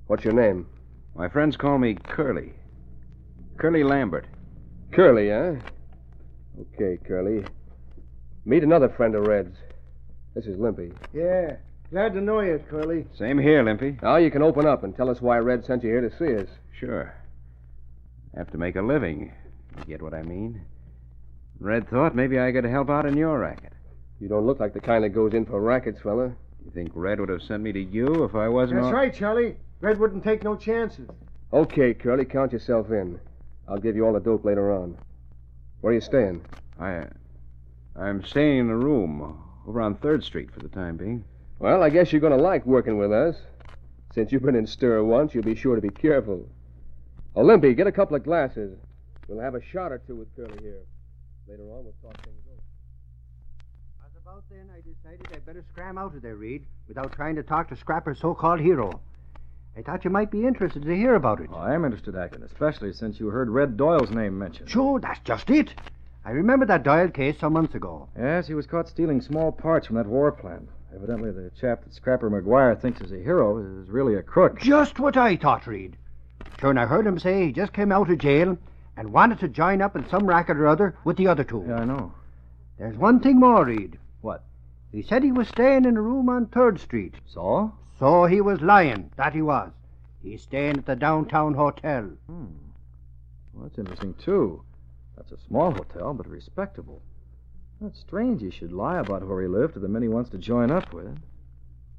What's 0.07 0.25
your 0.25 0.33
name? 0.33 0.67
My 1.17 1.29
friends 1.29 1.57
call 1.57 1.79
me 1.79 1.95
Curly. 1.95 2.53
Curly 3.57 3.85
Lambert. 3.85 4.27
Curly, 4.93 5.31
huh? 5.31 5.55
Okay, 6.75 6.99
Curly. 7.07 7.45
Meet 8.45 8.63
another 8.65 8.89
friend 8.89 9.15
of 9.15 9.27
Red's. 9.27 9.57
This 10.35 10.47
is 10.47 10.59
Limpy. 10.59 10.93
Yeah. 11.13 11.57
Glad 11.91 12.15
to 12.15 12.21
know 12.21 12.41
you, 12.41 12.63
Curly. 12.69 13.07
Same 13.17 13.39
here, 13.39 13.63
Limpy. 13.63 13.97
Now 14.03 14.17
you 14.17 14.31
can 14.31 14.43
open 14.43 14.67
up 14.67 14.83
and 14.83 14.97
tell 14.97 15.09
us 15.09 15.21
why 15.21 15.39
Red 15.39 15.65
sent 15.65 15.85
you 15.85 15.91
here 15.91 16.01
to 16.09 16.17
see 16.17 16.35
us. 16.43 16.49
Sure. 16.79 17.15
Have 18.37 18.51
to 18.51 18.59
make 18.59 18.75
a 18.75 18.83
living. 18.83 19.33
You 19.79 19.85
get 19.85 20.03
what 20.03 20.15
I 20.15 20.23
mean? 20.23 20.63
Red 21.61 21.89
thought 21.89 22.17
maybe 22.17 22.41
I 22.41 22.51
could 22.51 22.65
help 22.65 22.91
out 22.91 23.07
in 23.07 23.17
your 23.17 23.39
racket. 23.39 23.73
You 24.21 24.29
don't 24.29 24.47
look 24.47 24.59
like 24.59 24.75
the 24.75 24.81
kind 24.81 25.05
that 25.05 25.11
goes 25.11 25.33
in 25.35 25.47
for 25.47 25.61
rackets, 25.61 26.01
fella. 26.03 26.33
You 26.65 26.71
think 26.73 26.91
Red 26.95 27.21
would 27.21 27.29
have 27.29 27.43
sent 27.43 27.63
me 27.63 27.73
to 27.73 27.81
you 27.81 28.25
if 28.25 28.35
I 28.35 28.49
wasn't 28.49 28.81
That's 28.81 28.87
on- 28.89 28.93
right, 28.95 29.15
Charlie. 29.15 29.57
Red 29.81 29.99
wouldn't 29.99 30.25
take 30.25 30.43
no 30.43 30.57
chances. 30.57 31.09
Okay, 31.53 31.95
Curly, 31.95 32.25
count 32.25 32.53
yourself 32.53 32.91
in. 32.91 33.21
I'll 33.69 33.79
give 33.79 33.97
you 33.97 34.05
all 34.05 34.13
the 34.13 34.21
dope 34.21 34.45
later 34.45 34.73
on. 34.73 34.97
Where 35.81 35.93
are 35.93 35.95
you 35.95 36.01
staying? 36.01 36.45
I, 36.81 37.05
I'm 37.97 38.25
staying 38.25 38.59
in 38.59 38.71
a 38.71 38.77
room 38.77 39.39
over 39.67 39.81
on 39.81 39.95
Third 39.97 40.25
Street 40.25 40.51
for 40.51 40.61
the 40.61 40.69
time 40.69 40.97
being. 40.97 41.25
Well, 41.59 41.83
I 41.83 41.91
guess 41.91 42.13
you're 42.13 42.21
going 42.21 42.37
to 42.37 42.43
like 42.43 42.67
working 42.67 42.99
with 42.99 43.13
us. 43.13 43.37
Since 44.15 44.33
you've 44.33 44.43
been 44.43 44.55
in 44.55 44.67
stir 44.67 45.03
once, 45.03 45.35
you'll 45.35 45.45
be 45.45 45.55
sure 45.55 45.75
to 45.77 45.83
be 45.83 45.91
careful. 45.91 46.49
Olympy, 47.37 47.77
get 47.77 47.87
a 47.87 47.93
couple 47.93 48.17
of 48.17 48.23
glasses. 48.23 48.79
We'll 49.29 49.41
have 49.41 49.55
a 49.55 49.63
shot 49.63 49.93
or 49.93 49.99
two 49.99 50.17
with 50.17 50.35
Curly 50.37 50.59
here. 50.61 50.81
Later 51.49 51.65
on, 51.65 51.85
we'll 51.85 51.95
talk 52.03 52.23
things 52.25 52.41
over. 52.47 52.61
As 54.05 54.13
about 54.23 54.45
then, 54.51 54.69
I 54.73 54.81
decided 54.81 55.27
I'd 55.35 55.45
better 55.47 55.65
scram 55.69 55.99
out 55.99 56.15
of 56.15 56.23
there, 56.23 56.37
Reed, 56.37 56.67
without 56.89 57.13
trying 57.13 57.37
to 57.37 57.43
talk 57.43 57.69
to 57.69 57.77
Scrapper's 57.77 58.21
so-called 58.21 58.61
hero. 58.61 59.01
I 59.77 59.83
thought 59.83 60.05
you 60.05 60.11
might 60.11 60.31
be 60.31 60.47
interested 60.47 60.85
to 60.85 60.97
hear 60.97 61.17
about 61.17 61.41
it. 61.41 61.51
Oh, 61.53 61.57
I 61.57 61.75
am 61.75 61.85
interested, 61.85 62.15
Axford, 62.15 62.45
especially 62.45 62.93
since 62.93 63.19
you 63.19 63.29
heard 63.29 63.51
Red 63.51 63.77
Doyle's 63.77 64.11
name 64.11 64.39
mentioned. 64.39 64.71
Sure, 64.71 65.01
that's 65.01 65.19
just 65.25 65.51
it. 65.51 65.75
I 66.25 66.31
remember 66.31 66.65
that 66.67 66.85
Doyle 66.85 67.09
case 67.11 67.39
some 67.41 67.55
months 67.55 67.75
ago. 67.75 68.09
Yes, 68.17 68.47
he 68.47 68.55
was 68.55 68.67
caught 68.67 68.89
stealing 68.89 69.21
small 69.21 69.51
parts 69.51 69.87
from 69.89 69.97
that 69.97 70.07
war 70.07 70.31
plant. 70.31 70.69
Evidently, 70.95 71.33
the 71.33 71.51
chap 71.61 71.83
that 71.83 71.93
Scrapper 71.93 72.31
McGuire 72.31 72.81
thinks 72.81 73.01
is 73.01 73.11
a 73.11 73.19
hero 73.19 73.59
is 73.59 73.91
really 73.91 74.15
a 74.15 74.23
crook. 74.23 74.61
Just 74.61 75.01
what 75.01 75.17
I 75.17 75.37
thought, 75.37 75.67
Reed. 75.67 75.97
Sure, 76.61 76.71
and 76.71 76.79
I 76.79 76.87
heard 76.87 77.07
him 77.07 77.19
say 77.19 77.47
he 77.47 77.53
just 77.53 77.73
came 77.73 77.91
out 77.91 78.11
of 78.11 78.19
jail 78.19 78.57
and 78.97 79.13
wanted 79.13 79.41
to 79.41 79.49
join 79.49 79.83
up 79.83 79.97
in 79.97 80.09
some 80.09 80.27
racket 80.27 80.57
or 80.57 80.69
other 80.69 80.97
with 81.03 81.17
the 81.17 81.27
other 81.27 81.43
two. 81.43 81.65
Yeah, 81.67 81.81
I 81.81 81.85
know. 81.85 82.13
There's 82.79 82.97
one 82.97 83.19
thing 83.19 83.41
more, 83.41 83.65
Reed. 83.65 83.99
What? 84.21 84.45
He 84.93 85.03
said 85.03 85.25
he 85.25 85.33
was 85.33 85.49
staying 85.49 85.85
in 85.85 85.97
a 85.97 86.03
room 86.03 86.29
on 86.29 86.47
Third 86.47 86.79
Street. 86.79 87.15
So? 87.27 87.73
So 87.99 88.25
he 88.27 88.41
was 88.41 88.61
lying, 88.61 89.11
that 89.17 89.33
he 89.35 89.43
was. 89.43 89.71
He's 90.23 90.43
staying 90.43 90.79
at 90.79 90.87
the 90.87 90.97
downtown 90.97 91.55
hotel. 91.55 92.11
Hmm. 92.27 92.47
Well, 93.53 93.65
that's 93.65 93.79
interesting, 93.79 94.15
too. 94.15 94.63
That's 95.17 95.33
a 95.33 95.39
small 95.47 95.71
hotel, 95.71 96.13
but 96.15 96.27
respectable. 96.27 97.03
That's 97.81 98.01
strange 98.01 98.41
he 98.41 98.51
should 98.51 98.73
lie 98.73 98.99
about 98.99 99.27
where 99.27 99.43
he 99.43 99.49
lived 99.49 99.75
to 99.75 99.81
the 99.81 99.89
men 99.89 100.03
he 100.03 100.09
wants 100.09 100.31
to 100.31 100.39
join 100.39 100.71
up 100.71 100.93
with. 100.93 101.17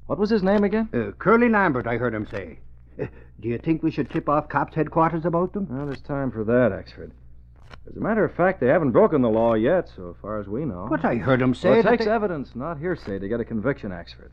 What 0.06 0.18
was 0.18 0.30
his 0.30 0.42
name 0.42 0.64
again? 0.64 0.88
Uh, 0.92 1.12
Curly 1.18 1.48
Lambert, 1.48 1.86
I 1.86 1.96
heard 1.96 2.14
him 2.14 2.26
say. 2.26 2.58
Uh, 3.00 3.06
do 3.40 3.48
you 3.48 3.58
think 3.58 3.82
we 3.82 3.90
should 3.90 4.10
tip 4.10 4.28
off 4.28 4.48
cops' 4.48 4.74
headquarters 4.74 5.24
about 5.24 5.52
them? 5.52 5.66
Well, 5.70 5.86
there's 5.86 6.00
time 6.02 6.30
for 6.30 6.44
that, 6.44 6.72
Axford. 6.72 7.10
As 7.88 7.96
a 7.96 8.00
matter 8.00 8.24
of 8.24 8.34
fact, 8.34 8.60
they 8.60 8.68
haven't 8.68 8.92
broken 8.92 9.22
the 9.22 9.28
law 9.28 9.54
yet, 9.54 9.88
so 9.94 10.16
far 10.20 10.38
as 10.40 10.46
we 10.46 10.64
know. 10.64 10.86
But 10.90 11.04
I 11.04 11.16
heard 11.16 11.40
him 11.42 11.54
say 11.54 11.70
Well, 11.70 11.78
it 11.80 11.82
takes 11.88 12.04
they- 12.04 12.10
evidence, 12.10 12.54
not 12.54 12.78
hearsay, 12.78 13.18
to 13.18 13.28
get 13.28 13.40
a 13.40 13.44
conviction, 13.44 13.90
Axford. 13.90 14.30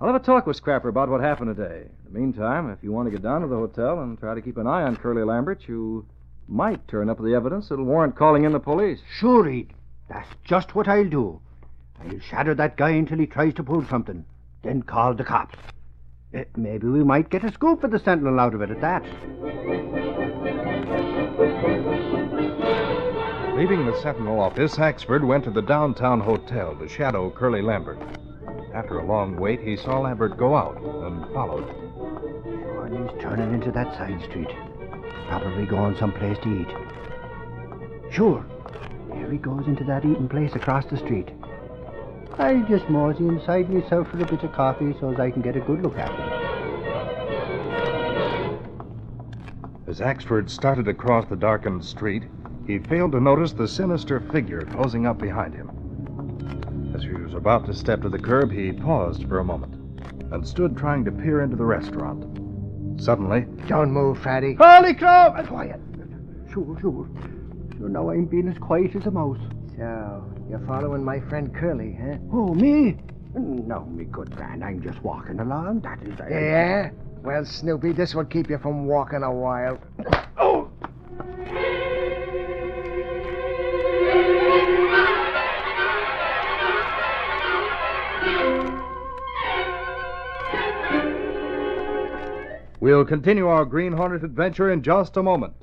I'll 0.00 0.06
have 0.06 0.16
a 0.16 0.24
talk 0.24 0.46
with 0.46 0.56
Scrapper 0.56 0.88
about 0.88 1.10
what 1.10 1.20
happened 1.20 1.54
today. 1.54 1.82
In 1.82 2.12
the 2.12 2.18
meantime, 2.18 2.70
if 2.70 2.78
you 2.82 2.90
want 2.90 3.06
to 3.06 3.10
get 3.10 3.22
down 3.22 3.42
to 3.42 3.46
the 3.46 3.56
hotel 3.56 4.00
and 4.00 4.18
try 4.18 4.34
to 4.34 4.40
keep 4.40 4.56
an 4.56 4.66
eye 4.66 4.82
on 4.82 4.96
Curly 4.96 5.24
Lambert, 5.24 5.68
you 5.68 6.06
might 6.48 6.88
turn 6.88 7.10
up 7.10 7.18
the 7.18 7.34
evidence 7.34 7.68
that'll 7.68 7.84
warrant 7.84 8.16
calling 8.16 8.44
in 8.44 8.52
the 8.52 8.60
police. 8.60 9.00
Sure, 9.18 9.42
Reed. 9.42 9.74
That's 10.08 10.28
just 10.42 10.74
what 10.74 10.88
I'll 10.88 11.08
do. 11.08 11.42
I'll 12.02 12.18
shadow 12.18 12.54
that 12.54 12.78
guy 12.78 12.90
until 12.92 13.18
he 13.18 13.26
tries 13.26 13.52
to 13.54 13.62
pull 13.62 13.84
something, 13.84 14.24
then 14.62 14.82
call 14.82 15.12
the 15.12 15.22
cops. 15.22 15.58
Uh, 16.34 16.44
maybe 16.56 16.86
we 16.86 17.04
might 17.04 17.28
get 17.28 17.44
a 17.44 17.52
scoop 17.52 17.82
for 17.82 17.88
the 17.88 17.98
Sentinel 17.98 18.40
out 18.40 18.54
of 18.54 18.62
it 18.62 18.70
at 18.70 18.80
that. 18.80 19.04
Leaving 23.54 23.84
the 23.84 24.00
Sentinel 24.00 24.40
office, 24.40 24.76
Axford 24.76 25.26
went 25.26 25.44
to 25.44 25.50
the 25.50 25.60
downtown 25.60 26.20
hotel 26.20 26.74
to 26.76 26.88
shadow 26.88 27.28
Curly 27.28 27.60
Lambert. 27.60 28.00
After 28.72 28.98
a 28.98 29.04
long 29.04 29.36
wait, 29.36 29.60
he 29.60 29.76
saw 29.76 29.98
Lambert 29.98 30.36
go 30.36 30.54
out 30.54 30.76
and 30.80 31.26
followed. 31.32 31.66
Sure, 32.44 32.88
he's 32.88 33.22
turning 33.22 33.52
into 33.52 33.72
that 33.72 33.92
side 33.94 34.22
street. 34.22 34.48
Probably 35.28 35.66
going 35.66 35.96
someplace 35.96 36.38
to 36.38 36.60
eat. 36.60 36.68
Sure. 38.12 38.44
There 39.12 39.30
he 39.30 39.38
goes 39.38 39.66
into 39.66 39.82
that 39.84 40.04
eating 40.04 40.28
place 40.28 40.54
across 40.54 40.86
the 40.86 40.96
street. 40.96 41.30
I'll 42.38 42.62
just 42.68 42.88
mosey 42.88 43.26
inside 43.26 43.68
myself 43.68 44.08
for 44.08 44.22
a 44.22 44.24
bit 44.24 44.44
of 44.44 44.52
coffee 44.52 44.94
so 45.00 45.10
as 45.12 45.18
I 45.18 45.30
can 45.30 45.42
get 45.42 45.56
a 45.56 45.60
good 45.60 45.82
look 45.82 45.98
at 45.98 46.10
him. 46.10 46.50
As 49.88 49.98
Axford 49.98 50.48
started 50.48 50.86
across 50.86 51.26
the 51.26 51.34
darkened 51.36 51.84
street, 51.84 52.22
he 52.66 52.78
failed 52.78 53.12
to 53.12 53.20
notice 53.20 53.52
the 53.52 53.66
sinister 53.66 54.20
figure 54.20 54.62
closing 54.62 55.06
up 55.06 55.18
behind 55.18 55.54
him. 55.54 55.79
As 57.00 57.06
he 57.06 57.12
was 57.14 57.32
about 57.32 57.64
to 57.64 57.72
step 57.72 58.02
to 58.02 58.10
the 58.10 58.18
curb, 58.18 58.52
he 58.52 58.72
paused 58.72 59.26
for 59.26 59.38
a 59.38 59.44
moment 59.44 59.72
and 60.32 60.46
stood 60.46 60.76
trying 60.76 61.02
to 61.06 61.10
peer 61.10 61.40
into 61.40 61.56
the 61.56 61.64
restaurant. 61.64 62.22
Suddenly, 63.00 63.46
Don't 63.68 63.90
move, 63.90 64.18
Fatty. 64.18 64.52
Holy 64.60 64.92
crap! 64.92 65.46
Quiet. 65.46 65.80
Sure, 66.52 66.76
sure. 66.78 67.08
Sure, 67.78 67.88
now 67.88 68.10
I'm 68.10 68.26
being 68.26 68.48
as 68.48 68.58
quiet 68.58 68.94
as 68.96 69.06
a 69.06 69.10
mouse. 69.10 69.38
So, 69.78 70.30
you're 70.50 70.62
following 70.66 71.02
my 71.02 71.20
friend 71.20 71.54
Curly, 71.54 71.96
huh? 71.98 72.18
Oh, 72.34 72.52
me? 72.52 72.98
No, 73.34 73.86
me 73.86 74.04
good 74.04 74.34
friend. 74.34 74.62
I'm 74.62 74.82
just 74.82 75.02
walking 75.02 75.40
along. 75.40 75.80
That 75.80 76.02
is. 76.02 76.20
I- 76.20 76.28
Yeah? 76.28 76.90
Well, 77.22 77.46
Snoopy, 77.46 77.92
this 77.92 78.14
will 78.14 78.26
keep 78.26 78.50
you 78.50 78.58
from 78.58 78.84
walking 78.84 79.22
a 79.22 79.32
while. 79.32 79.78
Oh, 80.36 80.59
we'll 92.80 93.04
continue 93.04 93.46
our 93.46 93.64
Green 93.64 93.92
Hornet 93.92 94.24
adventure 94.24 94.70
in 94.70 94.82
just 94.82 95.16
a 95.16 95.22
moment. 95.22 95.54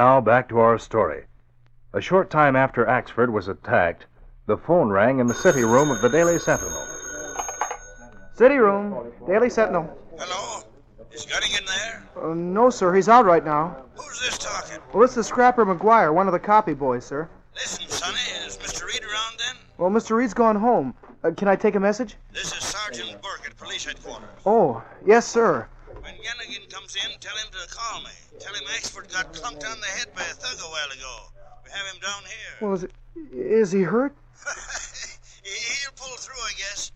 Now 0.00 0.18
back 0.18 0.48
to 0.48 0.58
our 0.58 0.78
story. 0.78 1.24
A 1.92 2.00
short 2.00 2.30
time 2.30 2.56
after 2.56 2.86
Axford 2.86 3.30
was 3.30 3.48
attacked, 3.48 4.06
the 4.46 4.56
phone 4.56 4.88
rang 4.88 5.18
in 5.18 5.26
the 5.26 5.34
city 5.34 5.62
room 5.62 5.90
of 5.90 6.00
the 6.00 6.08
Daily 6.08 6.38
Sentinel. 6.38 6.86
City 8.32 8.56
room, 8.56 9.12
Daily 9.26 9.50
Sentinel. 9.50 9.94
Hello? 10.18 10.62
Is 11.12 11.26
in 11.26 11.66
there? 11.66 12.08
Uh, 12.16 12.32
no, 12.32 12.70
sir, 12.70 12.94
he's 12.94 13.10
out 13.10 13.26
right 13.26 13.44
now. 13.44 13.84
Who's 13.94 14.20
this 14.20 14.38
talking? 14.38 14.78
Well, 14.94 15.02
this 15.06 15.18
is 15.18 15.26
Scrapper 15.26 15.66
McGuire, 15.66 16.14
one 16.14 16.26
of 16.26 16.32
the 16.32 16.38
copy 16.38 16.72
boys, 16.72 17.04
sir. 17.04 17.28
Listen, 17.54 17.86
Sonny, 17.86 18.16
is 18.46 18.56
Mr. 18.56 18.86
Reed 18.86 19.02
around 19.02 19.38
then? 19.38 19.56
Well, 19.76 19.90
Mr. 19.90 20.16
Reed's 20.16 20.32
gone 20.32 20.56
home. 20.56 20.94
Uh, 21.22 21.32
can 21.32 21.46
I 21.46 21.56
take 21.56 21.74
a 21.74 21.80
message? 21.80 22.16
This 22.32 22.56
is 22.56 22.64
Sergeant 22.64 23.20
Burke 23.20 23.44
at 23.44 23.54
police 23.58 23.84
headquarters. 23.84 24.30
Oh, 24.46 24.82
yes, 25.04 25.26
sir. 25.26 25.68
When 26.00 26.14
Gunnigan 26.14 26.72
comes 26.72 26.96
in, 26.96 27.18
tell 27.20 27.36
him 27.36 27.48
to 27.52 27.68
call 27.74 28.00
me. 28.00 28.19
Tell 28.40 28.54
him 28.54 28.64
Axford 28.72 29.12
got 29.12 29.32
clunked 29.34 29.68
on 29.70 29.80
the 29.80 29.86
head 29.86 30.08
by 30.16 30.22
a 30.22 30.34
thug 30.34 30.58
a 30.58 30.70
while 30.72 30.90
ago. 30.90 31.28
We 31.62 31.70
have 31.70 31.86
him 31.92 32.00
down 32.00 32.22
here. 32.24 32.56
Well, 32.60 32.72
is, 32.72 32.84
it, 32.84 32.92
is 33.32 33.70
he 33.70 33.82
hurt? 33.82 34.16
He'll 35.44 35.92
pull 35.94 36.16
through, 36.16 36.40
I 36.40 36.52
guess. 36.56 36.90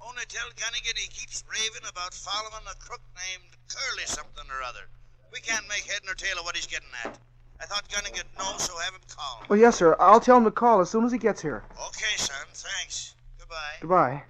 Only 0.00 0.22
tell 0.28 0.46
Gunnigan 0.56 0.96
he 0.96 1.08
keeps 1.08 1.42
raving 1.48 1.88
about 1.88 2.12
following 2.12 2.66
a 2.70 2.76
crook 2.76 3.00
named 3.16 3.48
Curly 3.68 4.04
something 4.04 4.44
or 4.50 4.62
other. 4.62 4.88
We 5.32 5.40
can't 5.40 5.66
make 5.68 5.90
head 5.90 6.00
nor 6.04 6.14
tail 6.14 6.38
of 6.38 6.44
what 6.44 6.54
he's 6.54 6.66
getting 6.66 6.92
at. 7.04 7.18
I 7.60 7.64
thought 7.64 7.88
Gunnigan 7.88 8.24
knows, 8.38 8.62
so 8.62 8.76
have 8.78 8.94
him 8.94 9.00
call. 9.08 9.40
Well, 9.48 9.58
oh, 9.58 9.62
yes, 9.62 9.76
sir. 9.76 9.96
I'll 10.00 10.20
tell 10.20 10.36
him 10.36 10.44
to 10.44 10.50
call 10.50 10.80
as 10.80 10.90
soon 10.90 11.04
as 11.04 11.12
he 11.12 11.18
gets 11.18 11.40
here. 11.40 11.62
Okay, 11.88 12.16
son. 12.16 12.46
Thanks. 12.52 13.14
Goodbye. 13.38 13.76
Goodbye. 13.80 14.22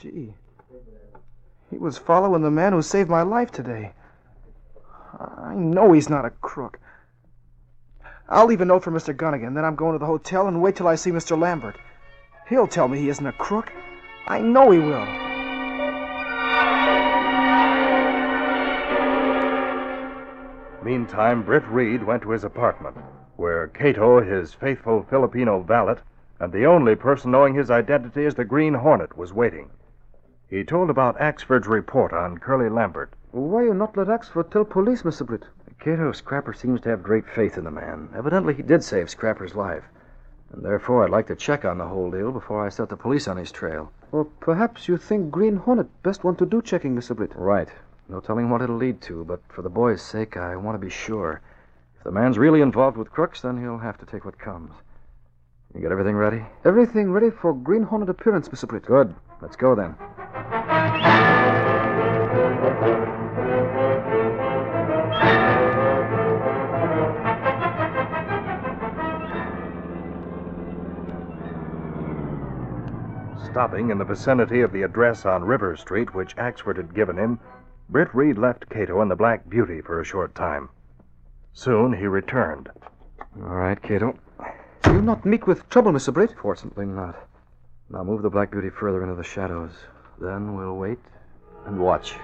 Gee. 0.00 0.34
He 1.70 1.78
was 1.78 1.98
following 1.98 2.42
the 2.42 2.50
man 2.50 2.72
who 2.72 2.82
saved 2.82 3.10
my 3.10 3.22
life 3.22 3.50
today. 3.50 3.92
I 5.18 5.54
know 5.54 5.92
he's 5.92 6.08
not 6.08 6.24
a 6.24 6.30
crook. 6.30 6.78
I'll 8.28 8.46
leave 8.46 8.60
a 8.60 8.64
note 8.64 8.82
for 8.82 8.90
Mr. 8.90 9.14
Gunnigan, 9.14 9.54
then 9.54 9.64
I'm 9.64 9.76
going 9.76 9.92
to 9.92 9.98
the 9.98 10.06
hotel 10.06 10.48
and 10.48 10.62
wait 10.62 10.76
till 10.76 10.88
I 10.88 10.94
see 10.94 11.10
Mr. 11.10 11.38
Lambert. 11.38 11.76
He'll 12.48 12.66
tell 12.66 12.88
me 12.88 12.98
he 12.98 13.08
isn't 13.08 13.26
a 13.26 13.32
crook. 13.32 13.72
I 14.26 14.40
know 14.40 14.70
he 14.70 14.78
will. 14.78 15.06
Meantime, 20.82 21.42
Britt 21.42 21.66
Reed 21.68 22.04
went 22.04 22.22
to 22.22 22.30
his 22.30 22.44
apartment, 22.44 22.96
where 23.36 23.68
Cato, 23.68 24.20
his 24.20 24.52
faithful 24.52 25.02
Filipino 25.08 25.60
valet, 25.62 25.96
and 26.38 26.52
the 26.52 26.66
only 26.66 26.94
person 26.94 27.30
knowing 27.30 27.54
his 27.54 27.70
identity 27.70 28.26
as 28.26 28.34
the 28.34 28.44
Green 28.44 28.74
Hornet, 28.74 29.16
was 29.16 29.32
waiting. 29.32 29.70
He 30.46 30.62
told 30.62 30.90
about 30.90 31.18
Axford's 31.18 31.66
report 31.66 32.12
on 32.12 32.38
Curly 32.38 32.68
Lambert. 32.68 33.14
Why 33.34 33.64
you 33.64 33.74
not 33.74 33.96
let 33.96 34.06
Axford 34.06 34.52
tell 34.52 34.64
police, 34.64 35.02
Mr. 35.02 35.26
Britt? 35.26 35.42
Cato 35.80 36.12
Scrapper 36.12 36.52
seems 36.52 36.80
to 36.82 36.90
have 36.90 37.02
great 37.02 37.28
faith 37.28 37.58
in 37.58 37.64
the 37.64 37.70
man. 37.72 38.08
Evidently, 38.14 38.54
he 38.54 38.62
did 38.62 38.84
save 38.84 39.10
Scrapper's 39.10 39.56
life. 39.56 39.82
And 40.52 40.64
therefore, 40.64 41.02
I'd 41.02 41.10
like 41.10 41.26
to 41.26 41.34
check 41.34 41.64
on 41.64 41.78
the 41.78 41.88
whole 41.88 42.12
deal 42.12 42.30
before 42.30 42.64
I 42.64 42.68
set 42.68 42.90
the 42.90 42.96
police 42.96 43.26
on 43.26 43.36
his 43.36 43.50
trail. 43.50 43.90
Or 44.12 44.24
perhaps 44.24 44.86
you 44.86 44.96
think 44.96 45.32
Green 45.32 45.56
Hornet 45.56 45.88
best 46.04 46.22
one 46.22 46.36
to 46.36 46.46
do 46.46 46.62
checking, 46.62 46.94
Mr. 46.94 47.16
Britt. 47.16 47.34
Right. 47.34 47.68
No 48.08 48.20
telling 48.20 48.50
what 48.50 48.62
it'll 48.62 48.76
lead 48.76 49.00
to, 49.00 49.24
but 49.24 49.40
for 49.48 49.62
the 49.62 49.68
boy's 49.68 50.00
sake, 50.00 50.36
I 50.36 50.54
want 50.54 50.76
to 50.76 50.86
be 50.86 50.88
sure. 50.88 51.40
If 51.98 52.04
the 52.04 52.12
man's 52.12 52.38
really 52.38 52.60
involved 52.60 52.96
with 52.96 53.10
crooks, 53.10 53.40
then 53.40 53.60
he'll 53.60 53.78
have 53.78 53.98
to 53.98 54.06
take 54.06 54.24
what 54.24 54.38
comes. 54.38 54.70
You 55.74 55.80
got 55.80 55.90
everything 55.90 56.14
ready? 56.14 56.44
Everything 56.64 57.10
ready 57.10 57.30
for 57.30 57.52
Green 57.52 57.82
Hornet 57.82 58.10
appearance, 58.10 58.48
Mr. 58.50 58.68
Britt. 58.68 58.86
Good. 58.86 59.12
Let's 59.42 59.56
go 59.56 59.74
then. 59.74 59.96
Stopping 73.54 73.90
in 73.90 73.98
the 73.98 74.04
vicinity 74.04 74.62
of 74.62 74.72
the 74.72 74.82
address 74.82 75.24
on 75.24 75.44
River 75.44 75.76
Street 75.76 76.12
which 76.12 76.34
Axford 76.34 76.76
had 76.76 76.92
given 76.92 77.16
him, 77.16 77.38
Britt 77.88 78.12
Reed 78.12 78.36
left 78.36 78.68
Cato 78.68 79.00
and 79.00 79.08
the 79.08 79.14
Black 79.14 79.48
Beauty 79.48 79.80
for 79.80 80.00
a 80.00 80.04
short 80.04 80.34
time. 80.34 80.70
Soon 81.52 81.92
he 81.92 82.08
returned. 82.08 82.68
All 83.36 83.54
right, 83.54 83.80
Cato. 83.80 84.18
You 84.86 85.00
not 85.00 85.24
meet 85.24 85.46
with 85.46 85.68
trouble, 85.68 85.92
Mr. 85.92 86.12
Britt? 86.12 86.34
Fortunately 86.42 86.84
not. 86.84 87.14
Now 87.88 88.02
move 88.02 88.22
the 88.22 88.28
Black 88.28 88.50
Beauty 88.50 88.70
further 88.70 89.04
into 89.04 89.14
the 89.14 89.22
shadows. 89.22 89.70
Then 90.20 90.56
we'll 90.56 90.74
wait 90.74 90.98
and 91.64 91.78
watch. 91.78 92.16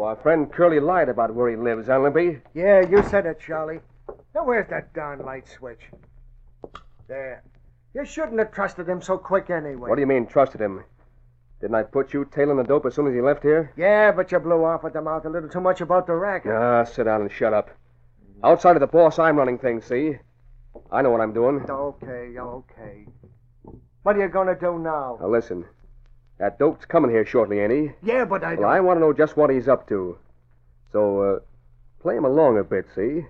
So 0.00 0.06
our 0.06 0.16
friend 0.16 0.50
Curly 0.50 0.80
lied 0.80 1.10
about 1.10 1.34
where 1.34 1.50
he 1.50 1.56
lives, 1.56 1.88
huh, 1.88 2.10
Yeah, 2.54 2.80
you 2.88 3.02
said 3.10 3.26
it, 3.26 3.38
Charlie. 3.38 3.80
Now, 4.34 4.46
where's 4.46 4.66
that 4.70 4.94
darn 4.94 5.18
light 5.26 5.46
switch? 5.46 5.90
There. 7.06 7.42
You 7.92 8.06
shouldn't 8.06 8.38
have 8.38 8.50
trusted 8.50 8.88
him 8.88 9.02
so 9.02 9.18
quick 9.18 9.50
anyway. 9.50 9.90
What 9.90 9.96
do 9.96 10.00
you 10.00 10.06
mean, 10.06 10.26
trusted 10.26 10.62
him? 10.62 10.84
Didn't 11.60 11.74
I 11.74 11.82
put 11.82 12.14
you 12.14 12.24
tailing 12.24 12.56
the 12.56 12.62
dope 12.62 12.86
as 12.86 12.94
soon 12.94 13.08
as 13.08 13.14
he 13.14 13.20
left 13.20 13.42
here? 13.42 13.74
Yeah, 13.76 14.10
but 14.10 14.32
you 14.32 14.38
blew 14.38 14.64
off 14.64 14.86
at 14.86 14.94
the 14.94 15.02
mouth 15.02 15.26
a 15.26 15.28
little 15.28 15.50
too 15.50 15.60
much 15.60 15.82
about 15.82 16.06
the 16.06 16.14
racket. 16.14 16.52
Ah, 16.52 16.82
sit 16.84 17.04
down 17.04 17.20
and 17.20 17.30
shut 17.30 17.52
up. 17.52 17.68
Outside 18.42 18.76
of 18.76 18.80
the 18.80 18.86
boss, 18.86 19.18
I'm 19.18 19.36
running 19.36 19.58
things, 19.58 19.84
see? 19.84 20.16
I 20.90 21.02
know 21.02 21.10
what 21.10 21.20
I'm 21.20 21.34
doing. 21.34 21.66
Okay, 21.68 22.38
okay. 22.38 23.06
What 24.02 24.16
are 24.16 24.20
you 24.20 24.28
gonna 24.28 24.58
do 24.58 24.78
now? 24.78 25.18
Now, 25.20 25.28
listen. 25.28 25.66
That 26.40 26.58
dope's 26.58 26.86
coming 26.86 27.10
here 27.10 27.26
shortly, 27.26 27.60
ain't 27.60 27.70
he? 27.70 27.90
Yeah, 28.02 28.24
but 28.24 28.42
I 28.42 28.54
Well, 28.54 28.62
don't... 28.62 28.70
I 28.70 28.80
want 28.80 28.96
to 28.96 29.00
know 29.02 29.12
just 29.12 29.36
what 29.36 29.50
he's 29.50 29.68
up 29.68 29.86
to. 29.88 30.16
So, 30.90 31.20
uh, 31.22 31.38
play 32.00 32.16
him 32.16 32.24
along 32.24 32.56
a 32.58 32.64
bit, 32.64 32.86
see? 32.94 33.26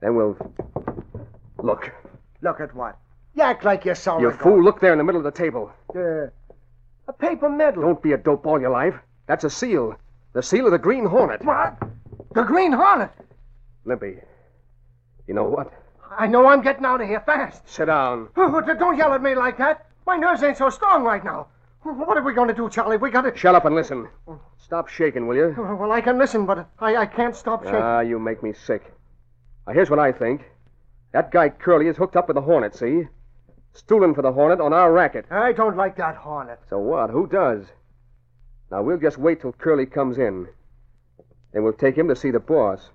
Then 0.00 0.16
we'll. 0.16 0.36
Look. 1.62 1.92
Look 2.42 2.60
at 2.60 2.74
what? 2.74 2.98
You 3.34 3.44
act 3.44 3.64
like 3.64 3.84
you 3.84 3.94
saw 3.94 4.18
You 4.18 4.32
fool, 4.32 4.62
look 4.62 4.80
there 4.80 4.90
in 4.90 4.98
the 4.98 5.04
middle 5.04 5.24
of 5.24 5.32
the 5.32 5.38
table. 5.38 5.70
Uh, 5.94 6.26
a 7.06 7.12
paper 7.16 7.48
medal. 7.48 7.82
Don't 7.82 8.02
be 8.02 8.12
a 8.12 8.18
dope 8.18 8.44
all 8.44 8.60
your 8.60 8.70
life. 8.70 8.94
That's 9.28 9.44
a 9.44 9.50
seal. 9.50 9.94
The 10.32 10.42
seal 10.42 10.66
of 10.66 10.72
the 10.72 10.78
Green 10.78 11.04
Hornet. 11.06 11.44
What? 11.44 11.78
The 12.34 12.42
Green 12.42 12.72
Hornet. 12.72 13.12
Limpy. 13.84 14.16
You 15.28 15.34
know 15.34 15.44
what? 15.44 15.72
I 16.18 16.26
know 16.26 16.48
I'm 16.48 16.62
getting 16.62 16.84
out 16.84 17.00
of 17.00 17.06
here 17.06 17.20
fast. 17.20 17.68
Sit 17.68 17.84
down. 17.86 18.28
Oh, 18.36 18.60
don't 18.60 18.96
yell 18.96 19.12
at 19.12 19.22
me 19.22 19.36
like 19.36 19.58
that. 19.58 19.86
My 20.04 20.16
nerves 20.16 20.42
ain't 20.42 20.56
so 20.56 20.68
strong 20.70 21.04
right 21.04 21.24
now. 21.24 21.46
What 21.82 22.16
are 22.18 22.22
we 22.22 22.34
going 22.34 22.48
to 22.48 22.54
do, 22.54 22.68
Charlie? 22.68 22.98
We 22.98 23.10
got 23.10 23.22
to. 23.22 23.36
Shut 23.36 23.54
up 23.54 23.64
and 23.64 23.74
listen. 23.74 24.08
Stop 24.58 24.88
shaking, 24.88 25.26
will 25.26 25.36
you? 25.36 25.54
Well, 25.56 25.92
I 25.92 26.00
can 26.00 26.18
listen, 26.18 26.44
but 26.46 26.68
I, 26.78 26.96
I 26.96 27.06
can't 27.06 27.34
stop 27.34 27.64
shaking. 27.64 27.80
Ah, 27.80 28.00
you 28.00 28.18
make 28.18 28.42
me 28.42 28.52
sick. 28.52 28.92
Now, 29.66 29.72
here's 29.72 29.88
what 29.90 29.98
I 29.98 30.12
think. 30.12 30.42
That 31.12 31.30
guy 31.30 31.48
Curly 31.48 31.88
is 31.88 31.96
hooked 31.96 32.16
up 32.16 32.28
with 32.28 32.34
the 32.36 32.42
Hornet, 32.42 32.74
see? 32.76 33.08
Stooling 33.72 34.14
for 34.14 34.22
the 34.22 34.32
Hornet 34.32 34.60
on 34.60 34.72
our 34.72 34.92
racket. 34.92 35.26
I 35.30 35.52
don't 35.52 35.76
like 35.76 35.96
that 35.96 36.16
Hornet. 36.16 36.60
So 36.68 36.78
what? 36.78 37.10
Who 37.10 37.26
does? 37.26 37.64
Now, 38.70 38.82
we'll 38.82 38.98
just 38.98 39.18
wait 39.18 39.40
till 39.40 39.52
Curly 39.52 39.86
comes 39.86 40.18
in. 40.18 40.48
Then 41.52 41.64
we'll 41.64 41.72
take 41.72 41.96
him 41.96 42.08
to 42.08 42.16
see 42.16 42.30
the 42.30 42.40
boss. 42.40 42.90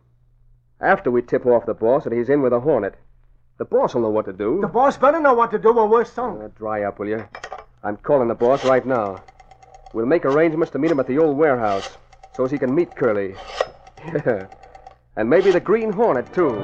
After 0.79 1.09
we 1.09 1.21
tip 1.21 1.45
off 1.45 1.65
the 1.65 1.73
boss 1.73 2.03
that 2.03 2.13
he's 2.13 2.29
in 2.29 2.41
with 2.41 2.51
the 2.51 2.59
Hornet. 2.59 2.95
The 3.57 3.65
boss 3.65 3.95
will 3.95 4.01
know 4.01 4.09
what 4.09 4.25
to 4.25 4.33
do. 4.33 4.59
The 4.61 4.67
boss 4.67 4.97
better 4.97 5.19
know 5.19 5.33
what 5.33 5.51
to 5.51 5.59
do 5.59 5.69
or 5.77 5.87
we're 5.87 6.05
sunk. 6.05 6.43
Uh, 6.43 6.47
dry 6.55 6.83
up, 6.83 6.99
will 6.99 7.07
you? 7.07 7.25
I'm 7.85 7.97
calling 7.97 8.29
the 8.29 8.33
boss 8.33 8.65
right 8.65 8.83
now. 8.83 9.23
We'll 9.93 10.07
make 10.07 10.25
arrangements 10.25 10.71
to 10.71 10.79
meet 10.79 10.89
him 10.89 10.99
at 10.99 11.05
the 11.05 11.19
old 11.19 11.37
warehouse 11.37 11.99
so 12.35 12.43
as 12.43 12.49
he 12.49 12.57
can 12.57 12.73
meet 12.73 12.95
Curly. 12.95 13.35
Yeah. 14.03 14.47
and 15.15 15.29
maybe 15.29 15.51
the 15.51 15.59
Green 15.59 15.91
Hornet, 15.91 16.33
too. 16.33 16.55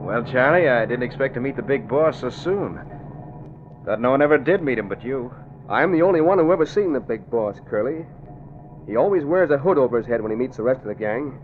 Well, 0.00 0.22
Charlie, 0.30 0.68
I 0.68 0.86
didn't 0.86 1.02
expect 1.02 1.34
to 1.34 1.40
meet 1.40 1.56
the 1.56 1.62
big 1.62 1.88
boss 1.88 2.20
so 2.20 2.30
soon. 2.30 2.80
Thought 3.84 4.00
no 4.00 4.12
one 4.12 4.22
ever 4.22 4.38
did 4.38 4.62
meet 4.62 4.78
him 4.78 4.88
but 4.88 5.02
you. 5.02 5.34
I'm 5.68 5.90
the 5.90 6.02
only 6.02 6.20
one 6.20 6.38
who 6.38 6.52
ever 6.52 6.64
seen 6.64 6.92
the 6.92 7.00
big 7.00 7.28
boss, 7.28 7.56
Curly. 7.68 8.06
He 8.86 8.96
always 8.96 9.24
wears 9.24 9.50
a 9.50 9.58
hood 9.58 9.78
over 9.78 9.98
his 9.98 10.06
head 10.06 10.20
when 10.20 10.30
he 10.32 10.36
meets 10.36 10.56
the 10.56 10.62
rest 10.62 10.80
of 10.80 10.86
the 10.88 10.94
gang. 10.94 11.38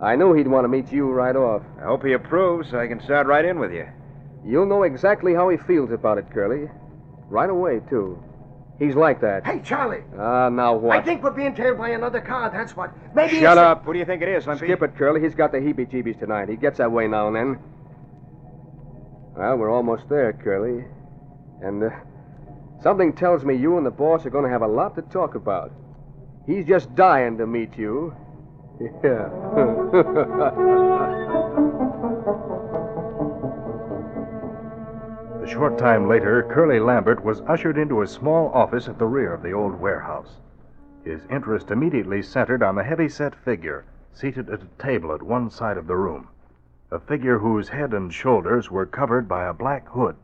I 0.00 0.16
knew 0.16 0.32
he'd 0.32 0.48
want 0.48 0.64
to 0.64 0.68
meet 0.68 0.90
you 0.92 1.10
right 1.10 1.36
off. 1.36 1.62
I 1.80 1.84
hope 1.84 2.04
he 2.04 2.12
approves 2.12 2.70
so 2.70 2.78
I 2.78 2.86
can 2.86 3.00
start 3.02 3.26
right 3.26 3.44
in 3.44 3.58
with 3.58 3.72
you. 3.72 3.86
You'll 4.44 4.66
know 4.66 4.82
exactly 4.84 5.34
how 5.34 5.48
he 5.50 5.56
feels 5.58 5.90
about 5.90 6.18
it, 6.18 6.26
Curly. 6.32 6.70
Right 7.28 7.50
away, 7.50 7.80
too. 7.88 8.22
He's 8.78 8.94
like 8.94 9.20
that. 9.20 9.44
Hey, 9.44 9.60
Charlie. 9.62 10.02
Ah, 10.18 10.48
now 10.48 10.74
what? 10.74 10.96
I 10.96 11.02
think 11.02 11.22
we're 11.22 11.32
being 11.32 11.54
tailed 11.54 11.76
by 11.76 11.90
another 11.90 12.20
car, 12.22 12.48
that's 12.50 12.74
what. 12.74 12.90
Maybe 13.14 13.34
Shut 13.40 13.58
it's- 13.58 13.58
up. 13.58 13.84
Who 13.84 13.92
do 13.92 13.98
you 13.98 14.06
think 14.06 14.22
it 14.22 14.28
is, 14.28 14.46
Limpy? 14.46 14.64
Skip 14.66 14.82
it, 14.82 14.96
Curly. 14.96 15.20
He's 15.20 15.34
got 15.34 15.52
the 15.52 15.58
heebie-jeebies 15.58 16.18
tonight. 16.18 16.48
He 16.48 16.56
gets 16.56 16.78
that 16.78 16.90
way 16.90 17.06
now 17.06 17.26
and 17.26 17.36
then. 17.36 17.58
Well, 19.36 19.56
we're 19.58 19.70
almost 19.70 20.08
there, 20.08 20.32
Curly. 20.32 20.84
And, 21.62 21.84
uh, 21.84 21.90
Something 22.82 23.12
tells 23.12 23.44
me 23.44 23.54
you 23.54 23.76
and 23.76 23.84
the 23.84 23.90
boss 23.90 24.24
are 24.24 24.30
going 24.30 24.44
to 24.44 24.50
have 24.50 24.62
a 24.62 24.66
lot 24.66 24.94
to 24.94 25.02
talk 25.02 25.34
about. 25.34 25.70
He's 26.50 26.66
just 26.66 26.92
dying 26.96 27.38
to 27.38 27.46
meet 27.46 27.78
you. 27.78 28.12
Yeah. 29.04 29.30
A 35.42 35.46
short 35.46 35.78
time 35.78 36.08
later, 36.08 36.48
Curly 36.50 36.80
Lambert 36.80 37.24
was 37.24 37.40
ushered 37.42 37.78
into 37.78 38.02
a 38.02 38.06
small 38.06 38.48
office 38.48 38.88
at 38.88 38.98
the 38.98 39.06
rear 39.06 39.32
of 39.32 39.42
the 39.42 39.52
old 39.52 39.78
warehouse. 39.78 40.38
His 41.04 41.20
interest 41.30 41.70
immediately 41.70 42.20
centered 42.20 42.64
on 42.64 42.74
the 42.74 42.82
heavy-set 42.82 43.36
figure 43.44 43.84
seated 44.12 44.50
at 44.50 44.62
a 44.62 44.82
table 44.82 45.14
at 45.14 45.22
one 45.22 45.50
side 45.50 45.76
of 45.76 45.86
the 45.86 45.96
room. 45.96 46.26
A 46.90 46.98
figure 46.98 47.38
whose 47.38 47.68
head 47.68 47.94
and 47.94 48.12
shoulders 48.12 48.72
were 48.72 48.86
covered 48.86 49.28
by 49.28 49.44
a 49.46 49.54
black 49.54 49.88
hood. 49.88 50.16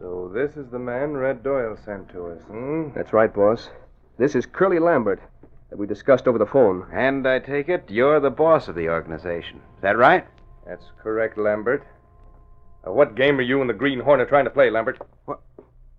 So 0.00 0.32
this 0.34 0.56
is 0.56 0.68
the 0.70 0.80
man 0.80 1.12
Red 1.12 1.44
Doyle 1.44 1.76
sent 1.84 2.08
to 2.08 2.26
us, 2.26 2.42
hmm? 2.48 2.88
That's 2.92 3.12
right, 3.12 3.32
boss. 3.32 3.70
This 4.18 4.34
is 4.34 4.46
Curly 4.46 4.78
Lambert 4.78 5.20
that 5.70 5.78
we 5.78 5.86
discussed 5.86 6.28
over 6.28 6.38
the 6.38 6.46
phone. 6.46 6.86
And 6.92 7.26
I 7.26 7.38
take 7.38 7.68
it 7.68 7.90
you're 7.90 8.20
the 8.20 8.30
boss 8.30 8.68
of 8.68 8.74
the 8.74 8.88
organization. 8.88 9.56
Is 9.76 9.82
that 9.82 9.96
right? 9.96 10.26
That's 10.66 10.84
correct, 11.02 11.38
Lambert. 11.38 11.82
Now, 12.84 12.92
what 12.92 13.14
game 13.14 13.38
are 13.38 13.42
you 13.42 13.60
and 13.60 13.70
the 13.70 13.74
Green 13.74 14.00
Hornet 14.00 14.28
trying 14.28 14.44
to 14.44 14.50
play, 14.50 14.70
Lambert? 14.70 14.98
What? 15.24 15.40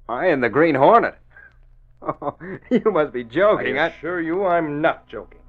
I 0.08 0.28
and 0.28 0.44
the 0.44 0.50
Green 0.50 0.76
Hornet? 0.76 1.16
Oh, 2.06 2.36
you 2.70 2.92
must 2.92 3.14
be 3.14 3.24
joking. 3.24 3.80
I 3.80 3.86
I... 3.86 3.88
assure 3.88 4.20
you 4.20 4.46
I'm 4.46 4.82
not 4.82 5.08
joking. 5.08 5.40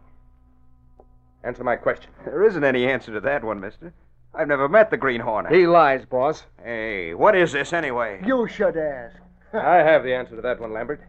Answer 1.43 1.65
my 1.65 1.75
question. 1.75 2.13
There 2.25 2.45
isn't 2.45 2.63
any 2.63 2.87
answer 2.87 3.13
to 3.13 3.21
that 3.23 3.43
one, 3.43 3.59
mister. 3.59 3.93
I've 4.33 4.47
never 4.47 4.69
met 4.69 4.89
the 4.89 4.97
Green 4.97 5.21
Hornet. 5.21 5.53
He 5.53 5.67
lies, 5.67 6.05
boss. 6.05 6.45
Hey, 6.63 7.13
what 7.13 7.37
is 7.37 7.51
this 7.51 7.73
anyway? 7.73 8.23
You 8.25 8.47
should 8.47 8.77
ask. 8.77 9.17
I 9.53 9.79
have 9.79 10.05
the 10.05 10.15
answer 10.15 10.37
to 10.37 10.43
that 10.43 10.61
one, 10.61 10.73
Lambert. 10.73 11.01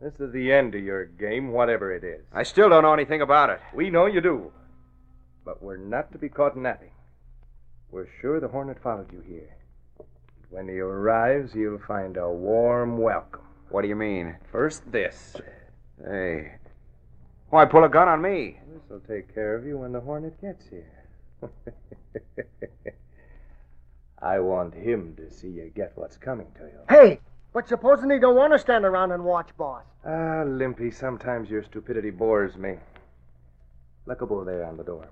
This 0.00 0.14
is 0.20 0.32
the 0.32 0.52
end 0.52 0.76
of 0.76 0.82
your 0.84 1.06
game, 1.06 1.50
whatever 1.50 1.92
it 1.92 2.04
is. 2.04 2.24
I 2.32 2.44
still 2.44 2.68
don't 2.68 2.84
know 2.84 2.94
anything 2.94 3.20
about 3.20 3.50
it. 3.50 3.60
We 3.74 3.90
know 3.90 4.06
you 4.06 4.20
do. 4.20 4.52
But 5.44 5.60
we're 5.60 5.76
not 5.76 6.12
to 6.12 6.18
be 6.18 6.28
caught 6.28 6.56
napping. 6.56 6.92
We're 7.90 8.06
sure 8.20 8.38
the 8.38 8.46
Hornet 8.46 8.80
followed 8.80 9.12
you 9.12 9.22
here. 9.26 9.56
When 10.50 10.68
he 10.68 10.78
arrives, 10.78 11.52
you'll 11.54 11.80
find 11.80 12.16
a 12.16 12.28
warm 12.30 12.98
welcome. 12.98 13.42
What 13.70 13.82
do 13.82 13.88
you 13.88 13.96
mean? 13.96 14.36
First, 14.52 14.90
this. 14.92 15.34
Hey. 16.04 16.52
Why 17.50 17.64
pull 17.64 17.82
a 17.82 17.88
gun 17.88 18.08
on 18.08 18.22
me? 18.22 18.58
This'll 18.72 19.00
take 19.00 19.34
care 19.34 19.56
of 19.56 19.66
you 19.66 19.78
when 19.78 19.92
the 19.92 20.00
Hornet 20.00 20.40
gets 20.40 20.64
here. 20.68 20.92
I 24.22 24.38
want 24.38 24.74
him 24.74 25.16
to 25.16 25.30
see 25.30 25.48
you 25.48 25.72
get 25.74 25.92
what's 25.96 26.16
coming 26.16 26.46
to 26.56 26.64
you. 26.64 26.78
Hey, 26.88 27.20
but 27.52 27.68
supposing 27.68 28.10
he 28.10 28.18
don't 28.18 28.36
want 28.36 28.52
to 28.52 28.58
stand 28.58 28.84
around 28.84 29.12
and 29.12 29.24
watch, 29.24 29.48
boss? 29.56 29.84
Ah, 30.04 30.44
Limpy, 30.46 30.90
sometimes 30.90 31.50
your 31.50 31.62
stupidity 31.64 32.10
bores 32.10 32.56
me. 32.56 32.76
Look 34.06 34.22
above 34.22 34.46
there 34.46 34.64
on 34.64 34.76
the 34.76 34.84
door. 34.84 35.08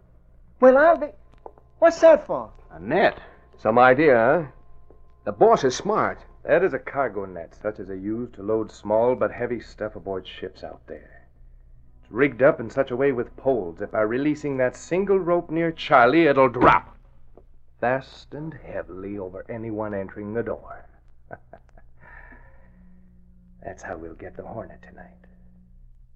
Well, 0.61 0.79
I'll 0.79 0.97
be. 0.97 1.09
What's 1.79 2.01
that 2.01 2.27
for? 2.27 2.51
A 2.71 2.81
net. 2.81 3.21
Some 3.59 3.79
idea, 3.79 4.15
huh? 4.15 4.51
The 5.25 5.33
boss 5.33 5.65
is 5.65 5.75
smart. 5.75 6.21
That 6.45 6.63
is 6.63 6.73
a 6.73 6.79
cargo 6.79 7.25
net, 7.25 7.55
such 7.61 7.81
as 7.81 7.89
they 7.89 7.97
use 7.97 8.31
to 8.35 8.43
load 8.43 8.71
small 8.71 9.15
but 9.17 9.33
heavy 9.33 9.61
stuff 9.61 9.97
aboard 9.97 10.27
ships 10.27 10.63
out 10.63 10.81
there. 10.87 11.27
It's 12.03 12.13
rigged 12.13 12.43
up 12.43 12.61
in 12.61 12.71
such 12.71 12.91
a 12.91 12.97
way 12.97 13.13
with 13.13 13.37
poles 13.37 13.79
that 13.79 13.91
by 13.91 14.03
releasing 14.03 14.57
that 14.59 14.77
single 14.77 15.19
rope 15.19 15.51
near 15.51 15.73
Charlie, 15.73 16.27
it'll 16.27 16.49
drop 16.49 16.97
fast 17.81 18.33
and 18.33 18.55
heavily 18.55 19.19
over 19.19 19.45
anyone 19.49 19.93
entering 19.93 20.33
the 20.33 20.43
door. 20.43 20.86
That's 23.67 23.83
how 23.83 23.97
we'll 23.97 24.15
get 24.15 24.37
the 24.37 24.45
Hornet 24.45 24.81
tonight. 24.81 25.19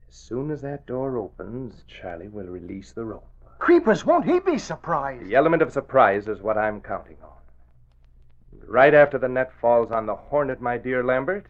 As 0.08 0.14
soon 0.14 0.52
as 0.52 0.62
that 0.62 0.86
door 0.86 1.18
opens, 1.18 1.82
Charlie 1.88 2.28
will 2.28 2.46
release 2.46 2.92
the 2.92 3.04
rope. 3.04 3.26
Creepers, 3.58 4.06
won't 4.06 4.24
he 4.24 4.38
be 4.38 4.56
surprised? 4.56 5.26
The 5.26 5.34
element 5.34 5.60
of 5.60 5.72
surprise 5.72 6.28
is 6.28 6.40
what 6.40 6.56
I'm 6.56 6.80
counting 6.80 7.16
on. 7.24 8.62
Right 8.68 8.94
after 8.94 9.18
the 9.18 9.28
net 9.28 9.50
falls 9.60 9.90
on 9.90 10.06
the 10.06 10.14
Hornet, 10.14 10.60
my 10.60 10.78
dear 10.78 11.02
Lambert, 11.02 11.46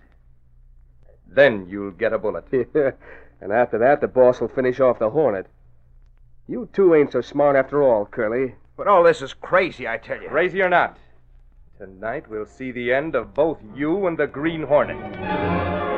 then 1.27 1.67
you'll 1.69 1.91
get 1.91 2.15
a 2.15 2.19
bullet. 2.19 2.47
and 2.51 3.53
after 3.53 3.77
that, 3.77 4.01
the 4.01 4.09
boss 4.09 4.41
will 4.41 4.49
finish 4.49 4.81
off 4.81 4.99
the 4.99 5.11
Hornet. 5.11 5.49
You 6.49 6.71
two 6.73 6.95
ain't 6.95 7.13
so 7.13 7.21
smart 7.21 7.57
after 7.57 7.83
all, 7.83 8.07
Curly. 8.07 8.55
But 8.75 8.89
all 8.89 9.03
this 9.03 9.21
is 9.21 9.35
crazy, 9.35 9.87
I 9.87 9.99
tell 9.99 10.21
you. 10.21 10.31
Crazy 10.31 10.63
or 10.63 10.71
not, 10.71 10.97
tonight 11.77 12.27
we'll 12.31 12.47
see 12.47 12.73
the 12.73 12.91
end 12.91 13.15
of 13.15 13.35
both 13.35 13.59
you 13.75 14.07
and 14.07 14.17
the 14.17 14.27
Green 14.27 14.63
Hornet. 14.63 15.90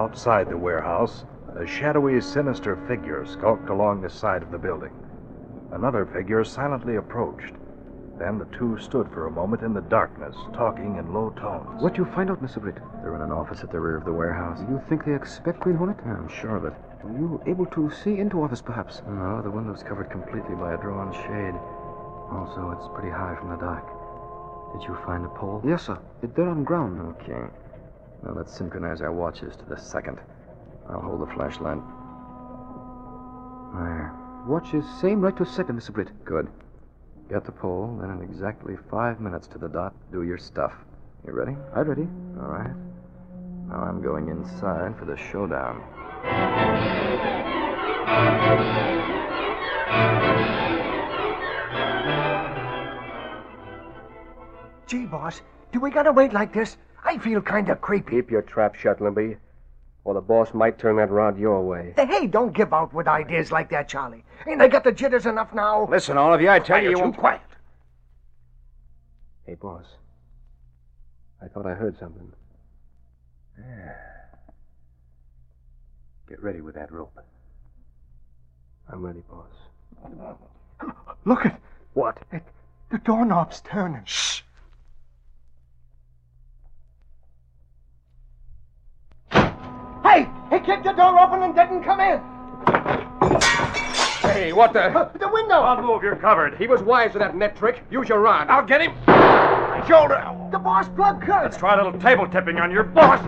Outside 0.00 0.48
the 0.48 0.56
warehouse, 0.56 1.26
a 1.58 1.66
shadowy, 1.66 2.22
sinister 2.22 2.74
figure 2.88 3.26
skulked 3.26 3.68
along 3.68 4.00
the 4.00 4.08
side 4.08 4.42
of 4.42 4.50
the 4.50 4.56
building. 4.56 4.92
Another 5.72 6.06
figure 6.06 6.42
silently 6.42 6.96
approached. 6.96 7.52
Then 8.18 8.38
the 8.38 8.46
two 8.46 8.78
stood 8.78 9.10
for 9.10 9.26
a 9.26 9.30
moment 9.30 9.60
in 9.60 9.74
the 9.74 9.82
darkness, 9.82 10.34
talking 10.54 10.96
in 10.96 11.12
low 11.12 11.34
tones. 11.36 11.82
What 11.82 11.98
you 11.98 12.06
find 12.06 12.30
out, 12.30 12.42
Mr. 12.42 12.62
Britt? 12.62 12.78
They're 13.02 13.14
in 13.14 13.20
an 13.20 13.30
office 13.30 13.62
at 13.62 13.70
the 13.70 13.78
rear 13.78 13.98
of 13.98 14.06
the 14.06 14.12
warehouse. 14.14 14.64
You 14.70 14.80
think 14.88 15.04
they 15.04 15.14
expect 15.14 15.60
Green 15.60 15.76
Hornet? 15.76 15.98
I'm 16.06 16.30
sure 16.30 16.56
of 16.56 16.64
it. 16.64 16.72
Were 17.04 17.18
you 17.18 17.42
able 17.46 17.66
to 17.66 17.90
see 17.90 18.16
into 18.20 18.42
office, 18.42 18.62
perhaps? 18.62 19.02
No, 19.06 19.42
the 19.42 19.50
window's 19.50 19.82
covered 19.82 20.08
completely 20.10 20.54
by 20.54 20.72
a 20.72 20.78
drawn 20.78 21.12
shade. 21.12 21.60
Also, 22.32 22.70
it's 22.70 22.88
pretty 22.94 23.10
high 23.10 23.36
from 23.38 23.50
the 23.50 23.56
dock. 23.56 23.84
Did 24.72 24.88
you 24.88 24.96
find 25.04 25.26
a 25.26 25.28
pole? 25.28 25.60
Yes, 25.62 25.82
sir. 25.82 25.98
It's 26.22 26.34
there 26.34 26.48
on 26.48 26.64
ground. 26.64 27.16
Okay. 27.20 27.52
Now 28.22 28.32
let's 28.36 28.56
synchronize 28.56 29.00
our 29.00 29.12
watches 29.12 29.56
to 29.56 29.64
the 29.64 29.76
second. 29.76 30.18
I'll 30.88 31.00
hold 31.00 31.22
the 31.22 31.32
flashlight. 31.34 31.78
There. 33.74 34.12
Watch 34.46 34.74
is 34.74 34.84
same 35.00 35.20
right 35.20 35.36
to 35.36 35.42
a 35.44 35.46
second, 35.46 35.78
Mr. 35.78 35.92
Britt. 35.92 36.08
Good. 36.24 36.48
Get 37.28 37.44
the 37.44 37.52
pole, 37.52 37.96
then 38.00 38.10
in 38.10 38.22
exactly 38.22 38.76
five 38.90 39.20
minutes 39.20 39.46
to 39.48 39.58
the 39.58 39.68
dot, 39.68 39.94
do 40.10 40.22
your 40.22 40.38
stuff. 40.38 40.72
You 41.26 41.32
ready? 41.32 41.56
I'm 41.74 41.88
ready. 41.88 42.08
All 42.40 42.48
right. 42.48 42.74
Now 43.68 43.82
I'm 43.82 44.02
going 44.02 44.28
inside 44.28 44.98
for 44.98 45.04
the 45.04 45.16
showdown. 45.16 45.80
Gee, 54.86 55.06
boss, 55.06 55.40
do 55.70 55.78
we 55.78 55.90
gotta 55.90 56.10
wait 56.10 56.32
like 56.32 56.52
this? 56.52 56.76
I 57.04 57.18
feel 57.18 57.40
kind 57.40 57.68
of 57.68 57.80
creepy. 57.80 58.12
Keep 58.16 58.30
your 58.30 58.42
trap 58.42 58.74
shut, 58.74 59.00
Limpy, 59.00 59.36
or 60.04 60.14
the 60.14 60.20
boss 60.20 60.52
might 60.54 60.78
turn 60.78 60.96
that 60.96 61.10
rod 61.10 61.38
your 61.38 61.62
way. 61.62 61.94
Hey, 61.96 62.26
don't 62.26 62.52
give 62.52 62.72
out 62.72 62.92
with 62.92 63.08
ideas 63.08 63.50
like 63.52 63.70
that, 63.70 63.88
Charlie. 63.88 64.24
Ain't 64.46 64.60
I 64.62 64.68
got 64.68 64.84
the 64.84 64.92
jitters 64.92 65.26
enough 65.26 65.52
now? 65.54 65.86
Listen, 65.90 66.16
all 66.16 66.32
of 66.32 66.40
you, 66.40 66.48
I 66.50 66.58
tell 66.58 66.76
Quiet, 66.78 66.84
you, 66.84 66.90
you 66.90 66.96
you 66.96 67.02
won't. 67.02 67.16
quiet. 67.16 67.40
Hey, 69.46 69.54
boss. 69.54 69.84
I 71.42 71.48
thought 71.48 71.66
I 71.66 71.74
heard 71.74 71.98
something. 71.98 72.30
Get 76.28 76.42
ready 76.42 76.60
with 76.60 76.74
that 76.76 76.92
rope. 76.92 77.18
I'm 78.92 79.02
ready, 79.04 79.22
boss. 79.28 80.94
Look 81.24 81.44
at 81.46 81.60
What? 81.94 82.18
the 82.90 82.98
doorknob's 82.98 83.60
turning. 83.62 84.02
Shh. 84.04 84.42
Hey, 90.02 90.28
he 90.49 90.49
kicked 90.60 90.84
the 90.84 90.92
door 90.92 91.18
open 91.18 91.42
and 91.42 91.54
didn't 91.54 91.82
come 91.82 92.00
in. 92.00 92.20
Hey, 94.22 94.52
what 94.52 94.72
the? 94.72 95.10
The 95.18 95.28
window. 95.28 95.62
Don't 95.62 95.84
move, 95.86 96.02
you're 96.02 96.16
covered. 96.16 96.56
He 96.56 96.66
was 96.66 96.82
wise 96.82 97.12
to 97.12 97.18
that 97.18 97.36
net 97.36 97.56
trick. 97.56 97.82
Use 97.90 98.08
your 98.08 98.20
rod. 98.20 98.48
I'll 98.48 98.64
get 98.64 98.80
him. 98.80 98.92
Shoulder. 99.88 100.24
The 100.52 100.58
boss 100.58 100.88
plug 100.90 101.20
cut. 101.22 101.44
Let's 101.44 101.56
try 101.56 101.74
a 101.74 101.84
little 101.84 101.98
table 102.00 102.28
tipping 102.28 102.58
on 102.58 102.70
your 102.70 102.84
boss. 102.84 103.20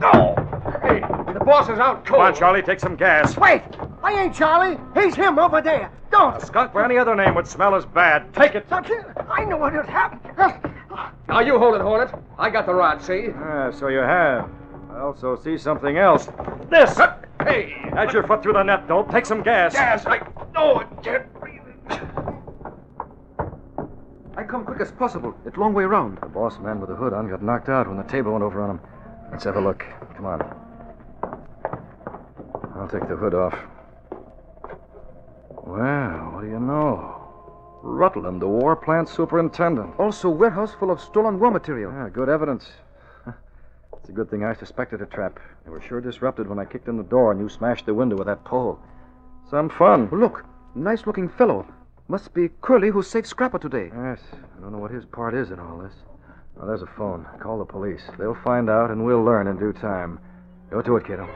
No! 0.00 0.34
Hey, 0.82 1.00
the 1.32 1.40
boss 1.44 1.68
is 1.68 1.78
out 1.78 2.06
cold. 2.06 2.18
Come 2.18 2.20
on, 2.20 2.34
Charlie, 2.34 2.62
take 2.62 2.80
some 2.80 2.96
gas. 2.96 3.36
Wait, 3.36 3.62
I 4.02 4.12
ain't 4.12 4.34
Charlie. 4.34 4.78
He's 4.94 5.14
him 5.14 5.38
over 5.38 5.60
there. 5.60 5.90
Don't. 6.10 6.36
A 6.36 6.46
skunk 6.46 6.72
by 6.72 6.84
any 6.84 6.96
other 6.96 7.14
name 7.14 7.34
would 7.34 7.46
smell 7.46 7.74
as 7.74 7.84
bad. 7.84 8.32
Take 8.34 8.54
it. 8.54 8.70
Look, 8.70 8.86
I 9.28 9.44
know 9.44 9.56
what 9.56 9.72
had 9.72 9.86
happened. 9.86 10.20
Now 11.28 11.40
you 11.40 11.58
hold 11.58 11.74
it, 11.74 11.80
Hornet. 11.80 12.12
I 12.38 12.50
got 12.50 12.66
the 12.66 12.74
rod, 12.74 13.02
see? 13.02 13.28
Ah, 13.36 13.70
so 13.70 13.88
you 13.88 13.98
have. 13.98 14.48
I 14.94 15.00
also 15.00 15.36
see 15.36 15.56
something 15.56 15.96
else. 15.96 16.28
This! 16.68 16.98
Hey! 17.42 17.74
As 17.96 18.12
your 18.12 18.26
foot 18.26 18.42
through 18.42 18.52
the 18.54 18.62
net, 18.62 18.86
don't 18.86 19.10
take 19.10 19.26
some 19.26 19.42
gas. 19.42 19.72
Gas! 19.72 20.04
I. 20.06 20.20
No, 20.54 20.76
I 20.76 20.84
can't 21.02 21.40
breathe. 21.40 21.60
I 24.36 24.44
come 24.44 24.64
quick 24.64 24.80
as 24.80 24.92
possible. 24.92 25.34
It's 25.44 25.56
long 25.56 25.74
way 25.74 25.84
around. 25.84 26.18
The 26.20 26.26
boss 26.26 26.58
man 26.58 26.80
with 26.80 26.90
the 26.90 26.96
hood 26.96 27.12
on 27.12 27.28
got 27.28 27.42
knocked 27.42 27.68
out 27.68 27.88
when 27.88 27.96
the 27.96 28.04
table 28.04 28.32
went 28.32 28.44
over 28.44 28.62
on 28.62 28.70
him. 28.70 28.80
Let's 29.30 29.44
have 29.44 29.56
a 29.56 29.60
look. 29.60 29.84
Come 30.16 30.26
on. 30.26 30.40
I'll 32.76 32.88
take 32.88 33.08
the 33.08 33.16
hood 33.16 33.34
off. 33.34 33.54
Well, 35.66 36.32
what 36.32 36.40
do 36.42 36.48
you 36.48 36.58
know? 36.58 37.16
Rutland, 37.82 38.40
the 38.42 38.48
war 38.48 38.76
plant 38.76 39.08
superintendent. 39.08 39.98
Also, 39.98 40.28
warehouse 40.28 40.74
full 40.74 40.90
of 40.90 41.00
stolen 41.00 41.38
war 41.38 41.50
material. 41.50 41.92
Yeah, 41.92 42.08
good 42.08 42.28
evidence. 42.28 42.70
It's 44.10 44.16
a 44.16 44.22
good 44.22 44.30
thing 44.30 44.42
I 44.44 44.54
suspected 44.54 45.00
a 45.02 45.06
trap. 45.06 45.38
They 45.64 45.70
were 45.70 45.80
sure 45.80 46.00
disrupted 46.00 46.48
when 46.48 46.58
I 46.58 46.64
kicked 46.64 46.88
in 46.88 46.96
the 46.96 47.04
door 47.04 47.30
and 47.30 47.40
you 47.40 47.48
smashed 47.48 47.86
the 47.86 47.94
window 47.94 48.16
with 48.16 48.26
that 48.26 48.42
pole. 48.42 48.80
Some 49.48 49.68
fun. 49.68 50.08
Oh, 50.10 50.16
look, 50.16 50.44
nice 50.74 51.06
looking 51.06 51.28
fellow. 51.28 51.64
Must 52.08 52.34
be 52.34 52.50
Curly 52.60 52.88
who 52.88 53.04
saved 53.04 53.28
Scrapper 53.28 53.60
today. 53.60 53.88
Yes, 53.94 54.18
I 54.34 54.60
don't 54.60 54.72
know 54.72 54.78
what 54.78 54.90
his 54.90 55.04
part 55.04 55.32
is 55.32 55.52
in 55.52 55.60
all 55.60 55.78
this. 55.78 55.94
Now, 56.58 56.66
there's 56.66 56.82
a 56.82 56.90
phone. 56.98 57.24
Call 57.40 57.60
the 57.60 57.64
police. 57.64 58.02
They'll 58.18 58.34
find 58.34 58.68
out, 58.68 58.90
and 58.90 59.04
we'll 59.04 59.22
learn 59.22 59.46
in 59.46 59.60
due 59.60 59.72
time. 59.74 60.18
Go 60.72 60.82
to 60.82 60.96
it, 60.96 61.06
kiddo. 61.06 61.28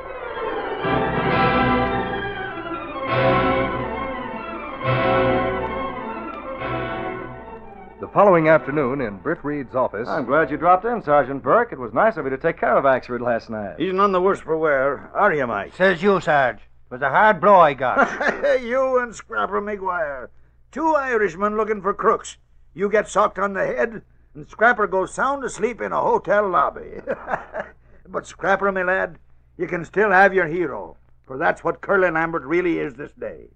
Following 8.14 8.48
afternoon 8.48 9.00
in 9.00 9.16
Britt 9.16 9.42
Reed's 9.42 9.74
office. 9.74 10.07
I'm 10.07 10.24
glad 10.24 10.48
you 10.48 10.57
dropped 10.57 10.85
in, 10.85 11.03
Sergeant 11.03 11.42
Burke. 11.42 11.72
It 11.72 11.81
was 11.81 11.92
nice 11.92 12.16
of 12.16 12.24
you 12.24 12.31
to 12.31 12.38
take 12.38 12.57
care 12.57 12.79
of 12.79 12.85
Axford 12.85 13.20
last 13.20 13.50
night. 13.50 13.74
He's 13.77 13.92
none 13.92 14.12
the 14.12 14.20
worse 14.20 14.38
for 14.38 14.57
wear, 14.57 15.11
are 15.14 15.35
you, 15.35 15.48
Mike? 15.48 15.74
Says 15.74 16.00
you, 16.00 16.20
Sarge. 16.20 16.59
It 16.59 16.90
was 16.90 17.03
a 17.03 17.11
hard 17.11 17.40
blow 17.40 17.57
I 17.57 17.74
got. 17.74 18.62
you 18.62 19.00
and 19.00 19.12
Scrapper 19.12 19.61
McGuire. 19.61 20.29
Two 20.70 20.94
Irishmen 20.94 21.57
looking 21.57 21.83
for 21.83 21.92
crooks. 21.92 22.37
You 22.72 22.88
get 22.88 23.09
socked 23.09 23.40
on 23.40 23.53
the 23.53 23.66
head, 23.66 24.03
and 24.37 24.48
Scrapper 24.48 24.87
goes 24.87 25.12
sound 25.12 25.42
asleep 25.42 25.81
in 25.81 25.90
a 25.90 26.00
hotel 26.00 26.48
lobby. 26.48 27.00
but 28.09 28.29
Scrapper, 28.29 28.70
my 28.70 28.85
lad, 28.85 29.18
you 29.59 29.66
can 29.66 29.85
still 29.85 30.12
have 30.12 30.33
your 30.33 30.46
hero, 30.46 30.96
for 31.27 31.37
that's 31.37 31.64
what 31.64 31.81
Curly 31.81 32.12
Lambert 32.12 32.44
really 32.44 32.79
is 32.79 32.94
this 32.94 33.12
day. 33.18 33.48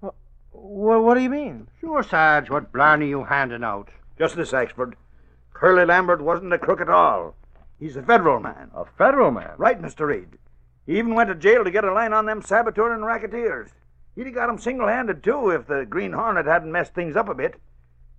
Well, 0.50 1.00
what 1.02 1.14
do 1.14 1.20
you 1.20 1.30
mean? 1.30 1.68
Sure, 1.80 2.02
Sarge, 2.02 2.50
what 2.50 2.72
blarney 2.72 3.08
you 3.08 3.22
handing 3.22 3.62
out? 3.62 3.90
Just 4.18 4.36
this, 4.36 4.52
Axford. 4.52 4.94
Curly 5.54 5.84
Lambert 5.84 6.20
wasn't 6.20 6.52
a 6.52 6.58
crook 6.58 6.80
at 6.80 6.88
all. 6.88 7.34
He's 7.78 7.96
a 7.96 8.02
federal 8.02 8.40
man. 8.40 8.70
A 8.74 8.84
federal 8.84 9.30
man? 9.30 9.52
Right, 9.56 9.80
Mr. 9.80 10.06
Reed. 10.06 10.38
He 10.86 10.98
even 10.98 11.14
went 11.14 11.28
to 11.28 11.34
jail 11.34 11.64
to 11.64 11.70
get 11.70 11.84
a 11.84 11.92
line 11.92 12.12
on 12.12 12.26
them 12.26 12.42
saboteur 12.42 12.92
and 12.92 13.04
racketeers. 13.04 13.70
He'd 14.16 14.26
have 14.26 14.34
got 14.34 14.48
'em 14.48 14.58
single-handed, 14.58 15.22
too, 15.22 15.50
if 15.50 15.66
the 15.66 15.86
Green 15.86 16.12
Hornet 16.12 16.46
hadn't 16.46 16.72
messed 16.72 16.94
things 16.94 17.14
up 17.14 17.28
a 17.28 17.34
bit. 17.34 17.60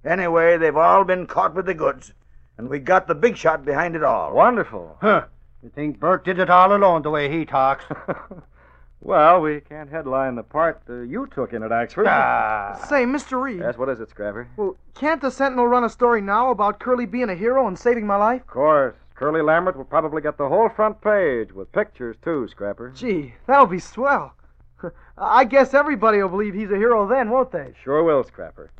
Anyway, 0.05 0.57
they've 0.57 0.77
all 0.77 1.03
been 1.03 1.27
caught 1.27 1.53
with 1.53 1.65
the 1.65 1.73
goods, 1.73 2.13
and 2.57 2.69
we 2.69 2.79
got 2.79 3.07
the 3.07 3.15
big 3.15 3.35
shot 3.35 3.65
behind 3.65 3.95
it 3.97 4.03
all. 4.03 4.33
Wonderful. 4.33 4.97
Huh. 5.01 5.25
You 5.61 5.69
think 5.69 5.99
Burke 5.99 6.23
did 6.23 6.39
it 6.39 6.49
all 6.49 6.73
alone 6.73 7.01
the 7.01 7.09
way 7.09 7.29
he 7.29 7.45
talks? 7.45 7.83
well, 9.01 9.41
we 9.41 9.61
can't 9.61 9.89
headline 9.89 10.35
the 10.35 10.43
part 10.43 10.81
uh, 10.89 11.01
you 11.01 11.27
took 11.33 11.53
in 11.53 11.63
it, 11.63 11.71
Axford. 11.71 12.07
Ah. 12.07 12.79
Say, 12.89 13.05
Mr. 13.05 13.41
Reed. 13.41 13.59
Yes, 13.59 13.77
what 13.77 13.89
is 13.89 13.99
it, 13.99 14.09
Scrapper? 14.09 14.47
Well, 14.57 14.75
can't 14.93 15.21
the 15.21 15.31
Sentinel 15.31 15.67
run 15.67 15.83
a 15.83 15.89
story 15.89 16.21
now 16.21 16.51
about 16.51 16.79
Curly 16.79 17.05
being 17.05 17.29
a 17.29 17.35
hero 17.35 17.67
and 17.67 17.77
saving 17.77 18.05
my 18.05 18.17
life? 18.17 18.41
Of 18.41 18.47
course. 18.47 18.95
Curly 19.15 19.41
Lambert 19.41 19.75
will 19.77 19.85
probably 19.85 20.21
get 20.21 20.37
the 20.37 20.47
whole 20.47 20.69
front 20.69 21.01
page, 21.01 21.51
with 21.51 21.71
pictures, 21.71 22.15
too, 22.23 22.47
Scrapper. 22.47 22.91
Gee, 22.95 23.33
that'll 23.47 23.65
be 23.65 23.79
swell. 23.79 24.33
I 25.17 25.43
guess 25.43 25.73
everybody 25.73 26.21
will 26.21 26.29
believe 26.29 26.53
he's 26.53 26.71
a 26.71 26.77
hero 26.77 27.07
then, 27.07 27.29
won't 27.29 27.51
they? 27.51 27.73
Sure 27.83 28.03
will, 28.03 28.23
Scrapper. 28.23 28.71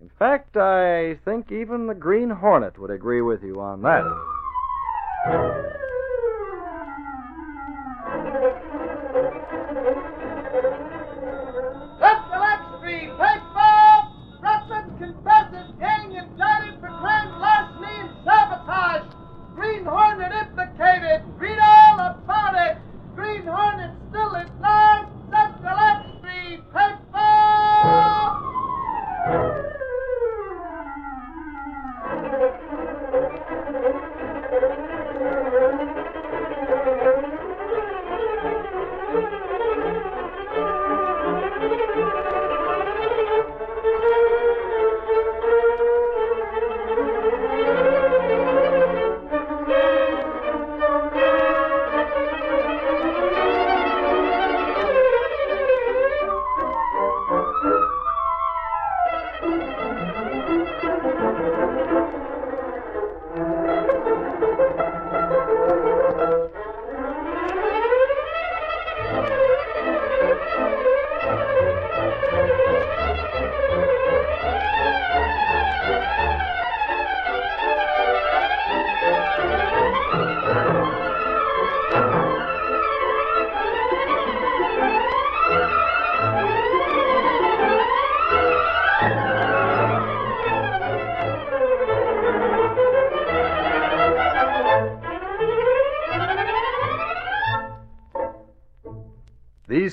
In 0.00 0.10
fact, 0.18 0.56
I 0.56 1.14
think 1.24 1.52
even 1.52 1.86
the 1.86 1.94
Green 1.94 2.28
Hornet 2.28 2.78
would 2.78 2.90
agree 2.90 3.22
with 3.22 3.42
you 3.42 3.60
on 3.60 3.82
that. 3.82 4.04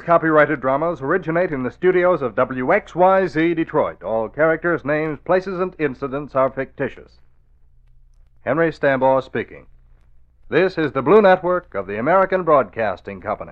Copyrighted 0.10 0.60
dramas 0.60 1.02
originate 1.02 1.52
in 1.52 1.62
the 1.62 1.69
studios 1.69 2.24
of 2.24 2.34
WXYZ 2.34 3.56
Detroit. 3.56 4.02
All 4.02 4.28
characters, 4.28 4.84
names, 4.84 5.19
places, 5.24 5.60
and 5.60 5.76
incidents 5.78 6.34
are 6.34 6.50
fictitious. 6.50 7.19
Henry 8.41 8.72
Stambaugh 8.72 9.24
speaking. 9.24 9.67
This 10.50 10.80
is 10.80 10.93
the 10.93 11.04
Blue 11.04 11.22
Network 11.22 11.76
of 11.76 11.86
the 11.86 12.00
American 12.00 12.41
Broadcasting 12.41 13.22
Company. 13.22 13.52